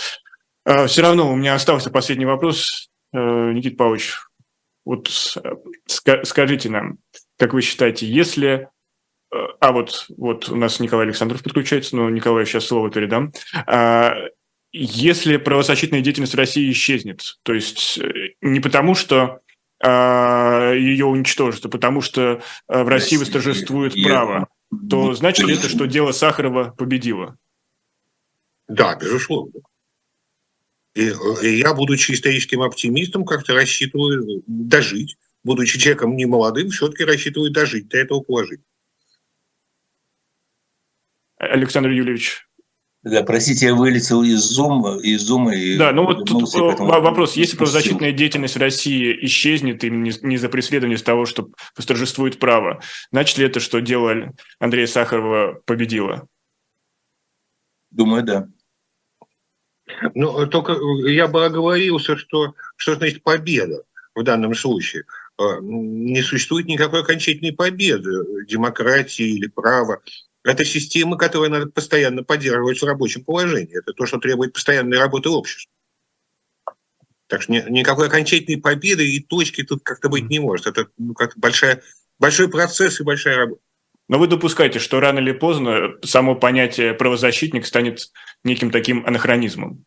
[0.66, 2.90] э, все равно у меня остался последний вопрос.
[3.16, 4.18] Э, Никита Павлович,
[4.84, 5.08] вот
[5.42, 5.50] э,
[6.22, 6.98] скажите нам,
[7.38, 8.68] как вы считаете, если...
[9.34, 13.32] Э, а вот, вот у нас Николай Александров подключается, но Николаю сейчас слово передам.
[13.66, 14.14] А,
[14.72, 17.98] если правозащитная деятельность в России исчезнет, то есть
[18.42, 19.40] не потому, что
[19.82, 24.48] а, ее уничтожат, а потому что в России восторжествует право,
[24.90, 27.38] то значит ли это, что дело Сахарова победило?
[28.68, 29.52] Да, безусловно.
[30.96, 35.16] И, и я, будучи историческим оптимистом, как-то рассчитываю дожить.
[35.44, 38.64] Будучи человеком не молодым, все-таки рассчитываю дожить до этого положения.
[41.36, 42.46] Александр Юрьевич.
[43.02, 47.56] Да, простите, я вылетел из зума, из зума и да, ну вот тут вопрос: если
[47.56, 52.82] правозащитная деятельность в России исчезнет именно не за преследование с того, что восторжествует право,
[53.12, 56.26] значит ли это, что дело Андрея Сахарова победило?
[57.92, 58.48] Думаю, да.
[60.14, 60.76] Ну, только
[61.06, 63.84] я бы оговорился, что, что значит победа
[64.14, 65.04] в данном случае.
[65.38, 70.00] А, не существует никакой окончательной победы демократии или права.
[70.44, 73.78] Это система, которую надо постоянно поддерживать в рабочем положении.
[73.78, 75.70] Это то, что требует постоянной работы общества.
[77.26, 80.66] Так что никакой окончательной победы и точки тут как-то быть не может.
[80.66, 81.82] Это ну, как большая,
[82.18, 83.60] большой процесс и большая работа.
[84.08, 88.10] Но вы допускаете, что рано или поздно само понятие правозащитник станет
[88.44, 89.84] неким таким анахронизмом?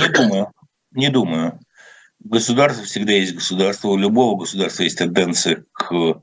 [0.00, 0.52] Не думаю.
[0.92, 1.60] Не думаю.
[2.18, 3.88] Государство всегда есть государство.
[3.88, 6.22] У любого государства есть тенденция к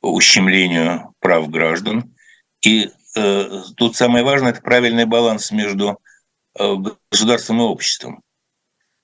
[0.00, 2.14] ущемлению прав граждан.
[2.62, 5.98] И э, тут самое важное– это правильный баланс между
[6.58, 6.74] э,
[7.10, 8.22] государством и обществом.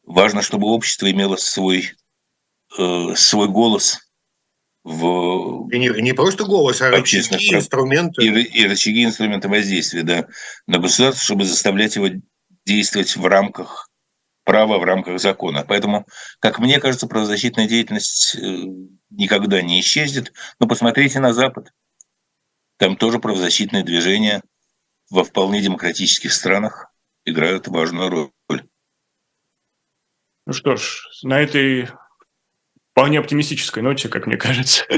[0.05, 1.93] Важно, чтобы общество имело свой,
[2.79, 4.12] э, свой голос
[4.85, 8.25] в и не, не просто голос, а рычаги, инструменты.
[8.25, 10.27] И, и рычаги, инструменты воздействия да,
[10.67, 12.09] на государство, чтобы заставлять его
[12.67, 13.89] действовать в рамках
[14.45, 15.65] права, в рамках закона.
[15.67, 16.07] Поэтому,
[16.41, 18.65] как мне кажется, правозащитная деятельность э,
[19.11, 20.33] никогда не исчезнет.
[20.59, 21.73] Но посмотрите на Запад.
[22.79, 24.43] Там тоже правозащитные движения
[25.11, 26.93] во вполне демократических странах
[27.25, 28.69] играют важную роль.
[30.45, 31.89] Ну что ж, на этой
[32.93, 34.85] вполне оптимистической ноте, как мне кажется.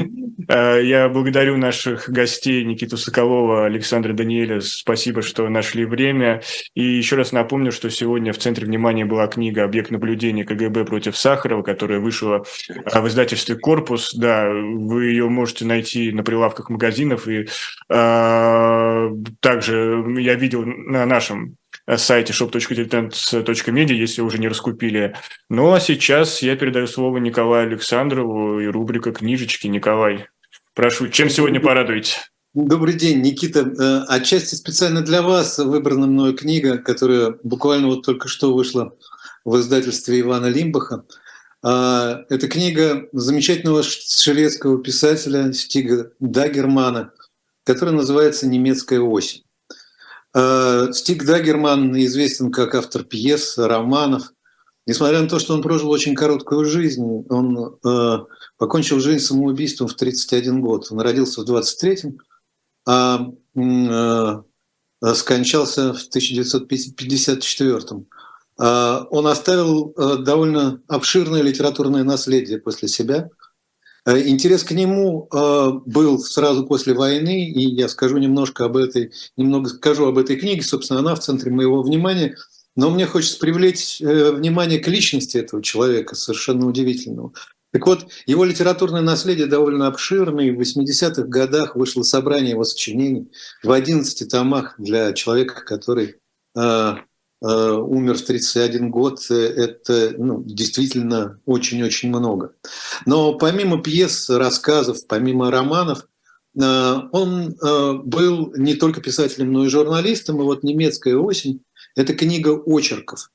[0.47, 4.61] Э, я благодарю наших гостей Никиту Соколова, Александра Даниэля.
[4.61, 6.43] Спасибо, что нашли время.
[6.75, 11.17] И еще раз напомню, что сегодня в центре внимания была книга «Объект наблюдения КГБ против
[11.17, 14.13] Сахарова», которая вышла э, в издательстве «Корпус».
[14.13, 17.27] Да, вы ее можете найти на прилавках магазинов.
[17.27, 17.47] И
[17.89, 21.57] э, также я видел на нашем
[21.97, 25.15] сайте shop.diletant.media, если уже не раскупили.
[25.49, 29.67] Ну а сейчас я передаю слово Николаю Александрову и рубрика «Книжечки».
[29.67, 30.27] Николай,
[30.73, 32.17] прошу, чем сегодня порадуете?
[32.53, 33.59] Добрый день, Никита.
[33.59, 38.95] Э, отчасти специально для вас выбрана мною книга, которая буквально вот только что вышла
[39.43, 41.03] в издательстве Ивана Лимбаха.
[41.61, 47.11] А, это книга замечательного шведского писателя Стига Дагермана,
[47.63, 49.43] которая называется «Немецкая осень».
[50.35, 54.33] Э, Стик Дагерман известен как автор пьес, романов.
[54.85, 58.17] Несмотря на то, что он прожил очень короткую жизнь, он э,
[58.57, 60.87] покончил жизнь самоубийством в 31 год.
[60.91, 62.19] Он родился в 23-м,
[62.85, 68.05] а э, скончался в 1954-м.
[68.59, 73.29] Э, он оставил э, довольно обширное литературное наследие после себя–
[74.07, 79.69] интерес к нему э, был сразу после войны, и я скажу немножко об этой, немного
[79.69, 82.35] скажу об этой книге, собственно, она в центре моего внимания.
[82.75, 87.33] Но мне хочется привлечь э, внимание к личности этого человека, совершенно удивительного.
[87.71, 90.53] Так вот, его литературное наследие довольно обширное.
[90.53, 93.31] В 80-х годах вышло собрание его сочинений
[93.63, 96.15] в 11 томах для человека, который
[96.55, 96.95] Э,
[97.47, 102.53] умер в 31 год, э, это ну, действительно очень-очень много.
[103.05, 106.07] Но помимо пьес, рассказов, помимо романов,
[106.59, 107.55] э, он
[108.05, 110.41] был не только писателем, но и журналистом.
[110.41, 111.61] И вот «Немецкая осень»—
[111.95, 113.31] это книга очерков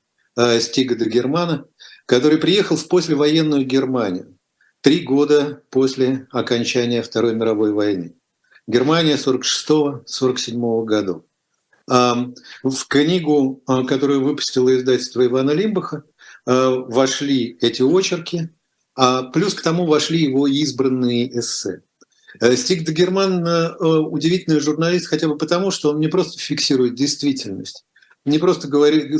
[0.59, 1.65] Стига де Германа,
[2.05, 4.37] который приехал в послевоенную Германию
[4.81, 8.15] три года после окончания Второй мировой войны.
[8.67, 11.23] Германия 46-47 годов.
[11.91, 16.03] В книгу, а, которую выпустило издательство Ивана Лимбаха,
[16.45, 18.49] а, вошли эти очерки,
[18.95, 21.81] а плюс к тому вошли его избранные эссе.
[22.39, 27.83] Э, Стик Дагерман э, удивительный журналист хотя бы потому, что он не просто фиксирует действительность,
[28.23, 29.19] не просто говорил,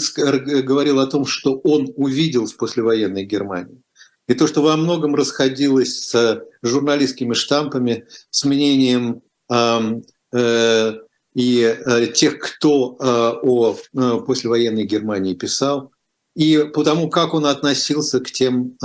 [0.63, 3.81] говорил о том, что он увидел в послевоенной Германии,
[4.29, 10.93] и то, что во многом расходилось с журналистскими штампами, с мнением э,
[11.33, 13.05] и э, тех, кто э,
[13.43, 15.91] о э, послевоенной Германии писал,
[16.35, 18.77] и потому как он относился к тем,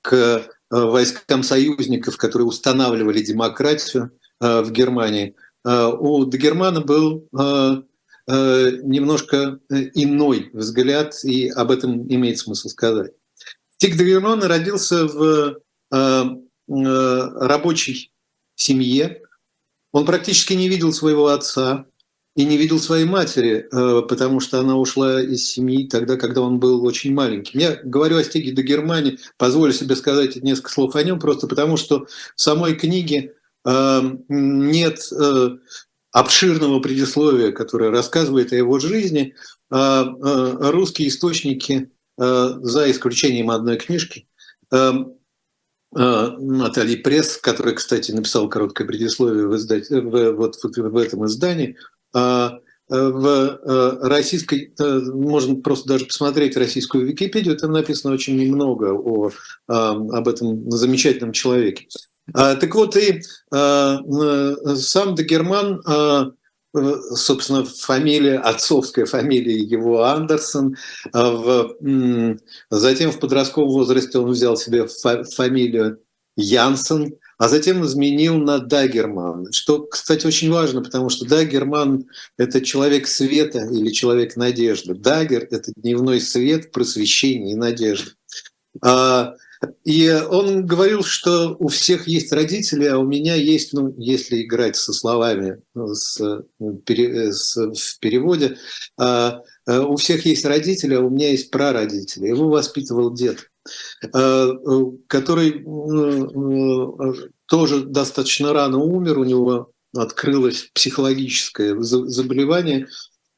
[0.00, 4.10] к войскам союзников, которые устанавливали демократию
[4.40, 5.36] в Германии.
[5.64, 7.28] У Дагермана был
[8.26, 13.12] немножко иной взгляд, и об этом имеет смысл сказать.
[13.76, 15.60] Тик Дагерман родился в
[16.66, 18.12] рабочей
[18.56, 19.21] семье,
[19.92, 21.86] он практически не видел своего отца
[22.34, 26.58] и не видел своей матери, э, потому что она ушла из семьи тогда, когда он
[26.58, 27.60] был очень маленьким.
[27.60, 31.76] Я говорю о Стиге до Германии, позволю себе сказать несколько слов о нем, просто потому
[31.76, 33.34] что в самой книге
[33.66, 35.48] э, нет э,
[36.10, 39.34] обширного предисловия, которое рассказывает о его жизни.
[39.70, 40.04] А,
[40.70, 44.28] русские источники, за исключением одной книжки,
[45.94, 51.76] Натальи Пресс, который, кстати, написал короткое предисловие в, издать, в, вот, в этом издании,
[52.14, 58.92] а, в э, российской, э, можно просто даже посмотреть российскую Википедию, там написано очень немного
[58.92, 59.30] о,
[59.68, 61.88] а, об этом замечательном человеке.
[62.32, 63.20] Так вот, и
[63.50, 66.30] сам Дагерман Э,
[66.74, 70.76] собственно, фамилия, отцовская фамилия его Андерсон.
[71.12, 71.76] А в,
[72.70, 76.00] затем в подростковом возрасте он взял себе фамилию
[76.36, 82.06] Янсен, а затем изменил на Дагерман, что, кстати, очень важно, потому что Дагерман–
[82.38, 84.94] это человек света или человек надежды.
[84.94, 88.12] Дагер– это дневной свет, просвещение и надежда.
[88.80, 89.34] А,
[89.84, 94.76] и он говорил, что у всех есть родители, а у меня есть, ну, если играть
[94.76, 98.56] со словами с, с, в переводе,
[98.98, 102.28] а, а, у всех есть родители, а у меня есть прародители.
[102.28, 103.50] Его воспитывал дед,
[104.12, 104.50] а,
[105.06, 105.64] который
[107.46, 112.88] тоже достаточно рано умер, у него открылось психологическое заболевание.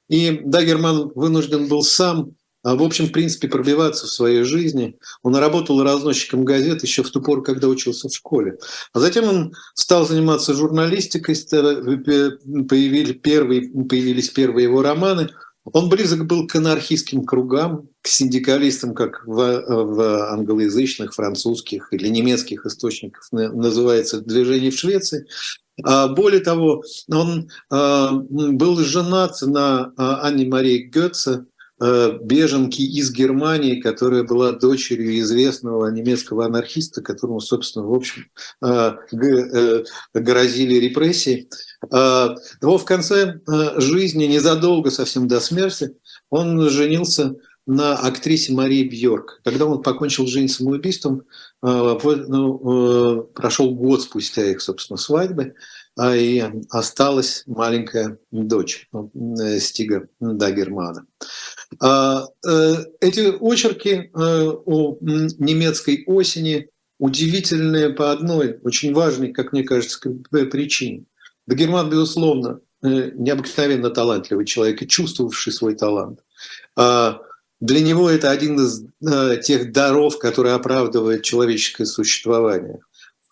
[0.08, 2.34] И Дагерман вынужден был сам
[2.64, 4.96] в общем, в принципе, пробиваться в своей жизни.
[5.22, 8.58] Он работал разносчиком газет еще в ту пору, когда учился в школе.
[8.94, 15.28] А затем он стал заниматься журналистикой, появились первые, появились первые его романы.
[15.72, 22.64] Он близок был к анархистским кругам, к синдикалистам, как в, в англоязычных, французских или немецких
[22.64, 25.26] источниках называется движение в Швеции.
[25.82, 33.80] А более того, он а, был женат на Анне Марии Гетце, Э, беженки из Германии,
[33.80, 38.26] которая была дочерью известного немецкого анархиста, которому, собственно, в общем,
[38.62, 41.48] э, э, грозили репрессии.
[41.90, 43.40] Но в конце
[43.76, 45.96] жизни, незадолго совсем до смерти,
[46.30, 47.34] он женился
[47.66, 49.40] на актрисе Марии Бьорк.
[49.44, 51.22] Когда он покончил жизнь самоубийством,
[51.62, 55.54] ну, прошел год спустя их, собственно, свадьбы,
[55.96, 61.06] а и осталась маленькая дочь э, Стига Дагермана.
[61.80, 66.68] А, э, эти очерки э, о немецкой осени
[66.98, 71.04] удивительные по одной, очень важной, как мне кажется, причине.
[71.46, 76.20] Дагерман, безусловно, необыкновенно талантливый человек и чувствовавший свой талант.
[76.76, 77.20] А,
[77.60, 78.84] для него это один из
[79.44, 82.80] тех даров, который оправдывает человеческое существование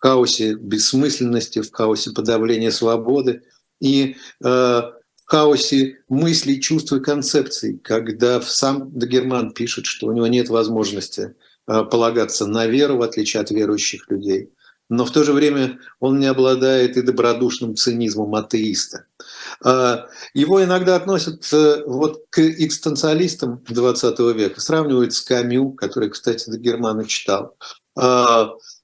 [0.03, 3.43] хаосе бессмысленности, в хаосе подавления свободы
[3.81, 4.93] и э, в
[5.25, 11.37] хаосе мыслей, чувств и концепций, когда сам Дагерман пишет, что у него нет возможности
[11.69, 14.51] э, полагаться на веру, в отличие от верующих людей.
[14.89, 19.07] Но в то же время он не обладает и добродушным цинизмом атеиста.
[19.65, 19.99] Э,
[20.35, 27.05] его иногда относят э, вот к экстенциалистам XX века, сравнивают с Камю, который, кстати, Дагермана
[27.05, 27.57] читал.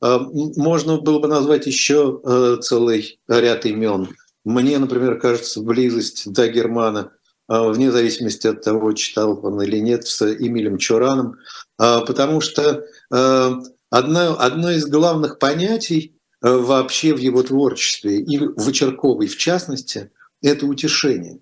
[0.01, 4.09] А, можно было бы назвать еще э, целый ряд имен.
[4.44, 7.12] Мне, например, кажется, близость до Германа,
[7.49, 11.36] а, вне зависимости от того, читал он или нет, с Эмилем Чураном,
[11.78, 13.51] а, потому что э,
[13.90, 20.11] одно, одно из главных понятий э, вообще в его творчестве, и в Очерковой в частности,
[20.42, 21.40] это утешение.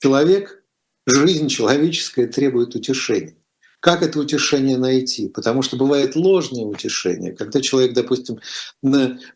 [0.00, 0.62] Человек,
[1.06, 3.37] жизнь человеческая требует утешения.
[3.80, 5.28] Как это утешение найти?
[5.28, 8.40] Потому что бывает ложное утешение, когда человек, допустим,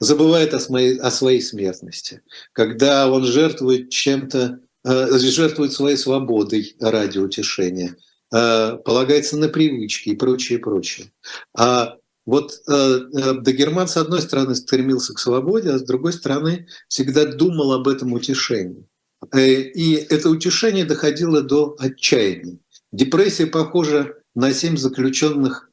[0.01, 2.22] забывает о своей, о своей смертности,
[2.53, 7.97] когда он жертвует чем-то, э, жертвует своей свободой ради утешения,
[8.34, 11.12] э, полагается на привычки и прочее, прочее.
[11.57, 12.99] А вот э,
[13.43, 18.12] Дагерман, с одной стороны, стремился к свободе, а с другой стороны, всегда думал об этом
[18.12, 18.88] утешении.
[19.36, 22.59] И это утешение доходило до отчаяния.
[22.90, 25.70] Депрессия похожа на семь заключенных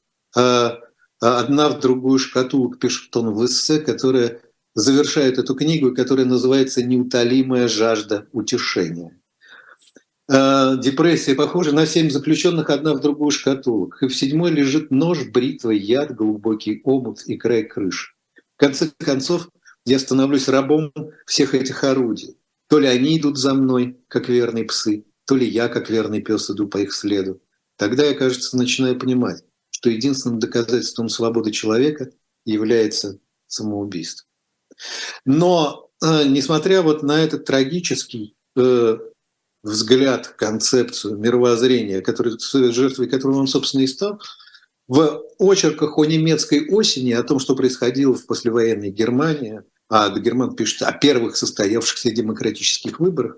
[1.22, 4.42] а одна в другую шкатулку, пишет он в эссе, которая
[4.74, 9.20] завершает эту книгу, которая называется «Неутолимая жажда утешения».
[10.32, 14.02] А, депрессия похожа на семь заключенных одна в другую шкатулок.
[14.02, 18.14] И в седьмой лежит нож, бритва, яд, глубокий омут и край крыши.
[18.56, 19.50] В конце концов,
[19.86, 20.94] я становлюсь рабом
[21.26, 22.38] всех этих орудий.
[22.68, 26.50] То ли они идут за мной, как верные псы, то ли я, как верный пес,
[26.52, 27.42] иду по их следу.
[27.80, 32.12] Тогда я, кажется, начинаю понимать, что единственным доказательством свободы человека
[32.44, 34.28] является самоубийство.
[35.26, 38.98] Но э, несмотря вот на этот трагический э,
[39.64, 42.38] взгляд, концепцию, мировоззрение, который,
[42.74, 44.22] жертвой которого он, собственно, и стал,
[44.90, 50.82] в очерках о немецкой осени, о том, что происходило в послевоенной Германии, а Герман пишет
[50.82, 53.38] о первых состоявшихся демократических выборах,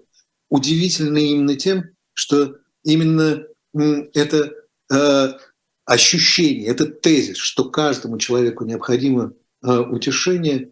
[0.49, 4.53] удивительно именно тем, что именно это
[4.91, 5.27] э,
[5.85, 10.71] ощущение, это тезис, что каждому человеку необходимо э, утешение,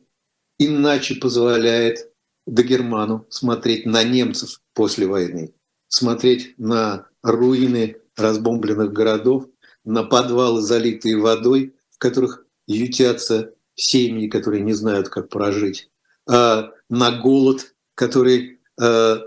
[0.57, 2.11] иначе позволяет
[2.45, 5.53] Дагерману смотреть на немцев после войны,
[5.87, 9.47] смотреть на руины разбомбленных городов,
[9.85, 15.89] на подвалы, залитые водой, в которых ютятся семьи, которые не знают, как прожить,
[16.27, 19.19] а на голод, который Э,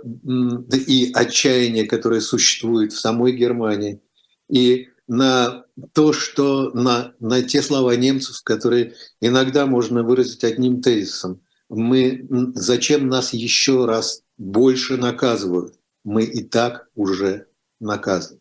[0.89, 4.01] и отчаяние, которое существует в самой Германии.
[4.49, 11.43] И на то, что на, на те слова немцев, которые иногда можно выразить одним тезисом.
[11.69, 15.75] Мы, зачем нас еще раз больше наказывают?
[16.03, 17.47] Мы и так уже
[17.79, 18.41] наказаны.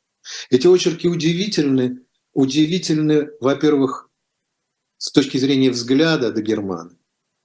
[0.49, 1.99] Эти очерки удивительны.
[2.33, 4.09] Удивительны, во-первых,
[4.97, 6.95] с точки зрения взгляда до Германа,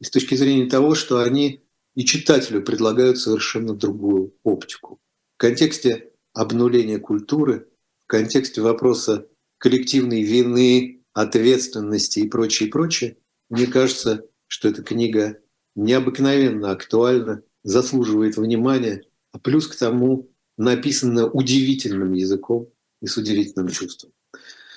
[0.01, 1.66] и с точки зрения того, что они
[1.97, 5.01] и читателю предлагают совершенно другую оптику.
[5.37, 7.69] В контексте обнуления культуры,
[8.05, 9.27] в контексте вопроса
[9.59, 13.17] коллективной вины, ответственности и прочее, прочее,
[13.49, 15.39] мне кажется, что эта книга
[15.75, 22.69] необыкновенно актуальна, заслуживает внимания, а плюс к тому написана удивительным языком
[23.03, 24.13] и с удивительным чувством.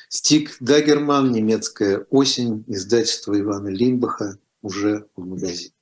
[0.07, 5.73] Стик Дагерман, немецкая осень, издательство Ивана Лимбаха, уже в магазине.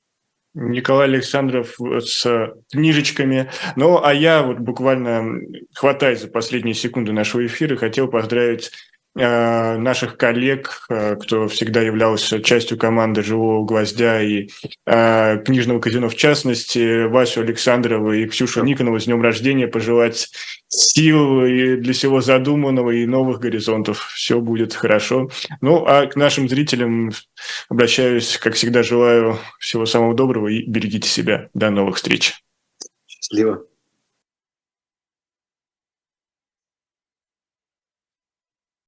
[0.54, 3.50] Николай Александров с книжечками.
[3.76, 5.40] Ну, а я вот буквально,
[5.74, 12.40] хватаясь за последние секунды нашего эфира, хотел поздравить Э, наших коллег, э, кто всегда являлся
[12.42, 14.48] частью команды «Живого гвоздя» и
[14.86, 20.30] э, книжного казино в частности, Васю Александрова и Ксюшу Никонова с днем рождения, пожелать
[20.68, 24.08] сил и для всего задуманного и новых горизонтов.
[24.14, 25.30] Все будет хорошо.
[25.60, 27.12] Ну, а к нашим зрителям
[27.68, 31.48] обращаюсь, как всегда, желаю всего самого доброго и берегите себя.
[31.54, 32.34] До новых встреч.
[33.06, 33.64] Счастливо.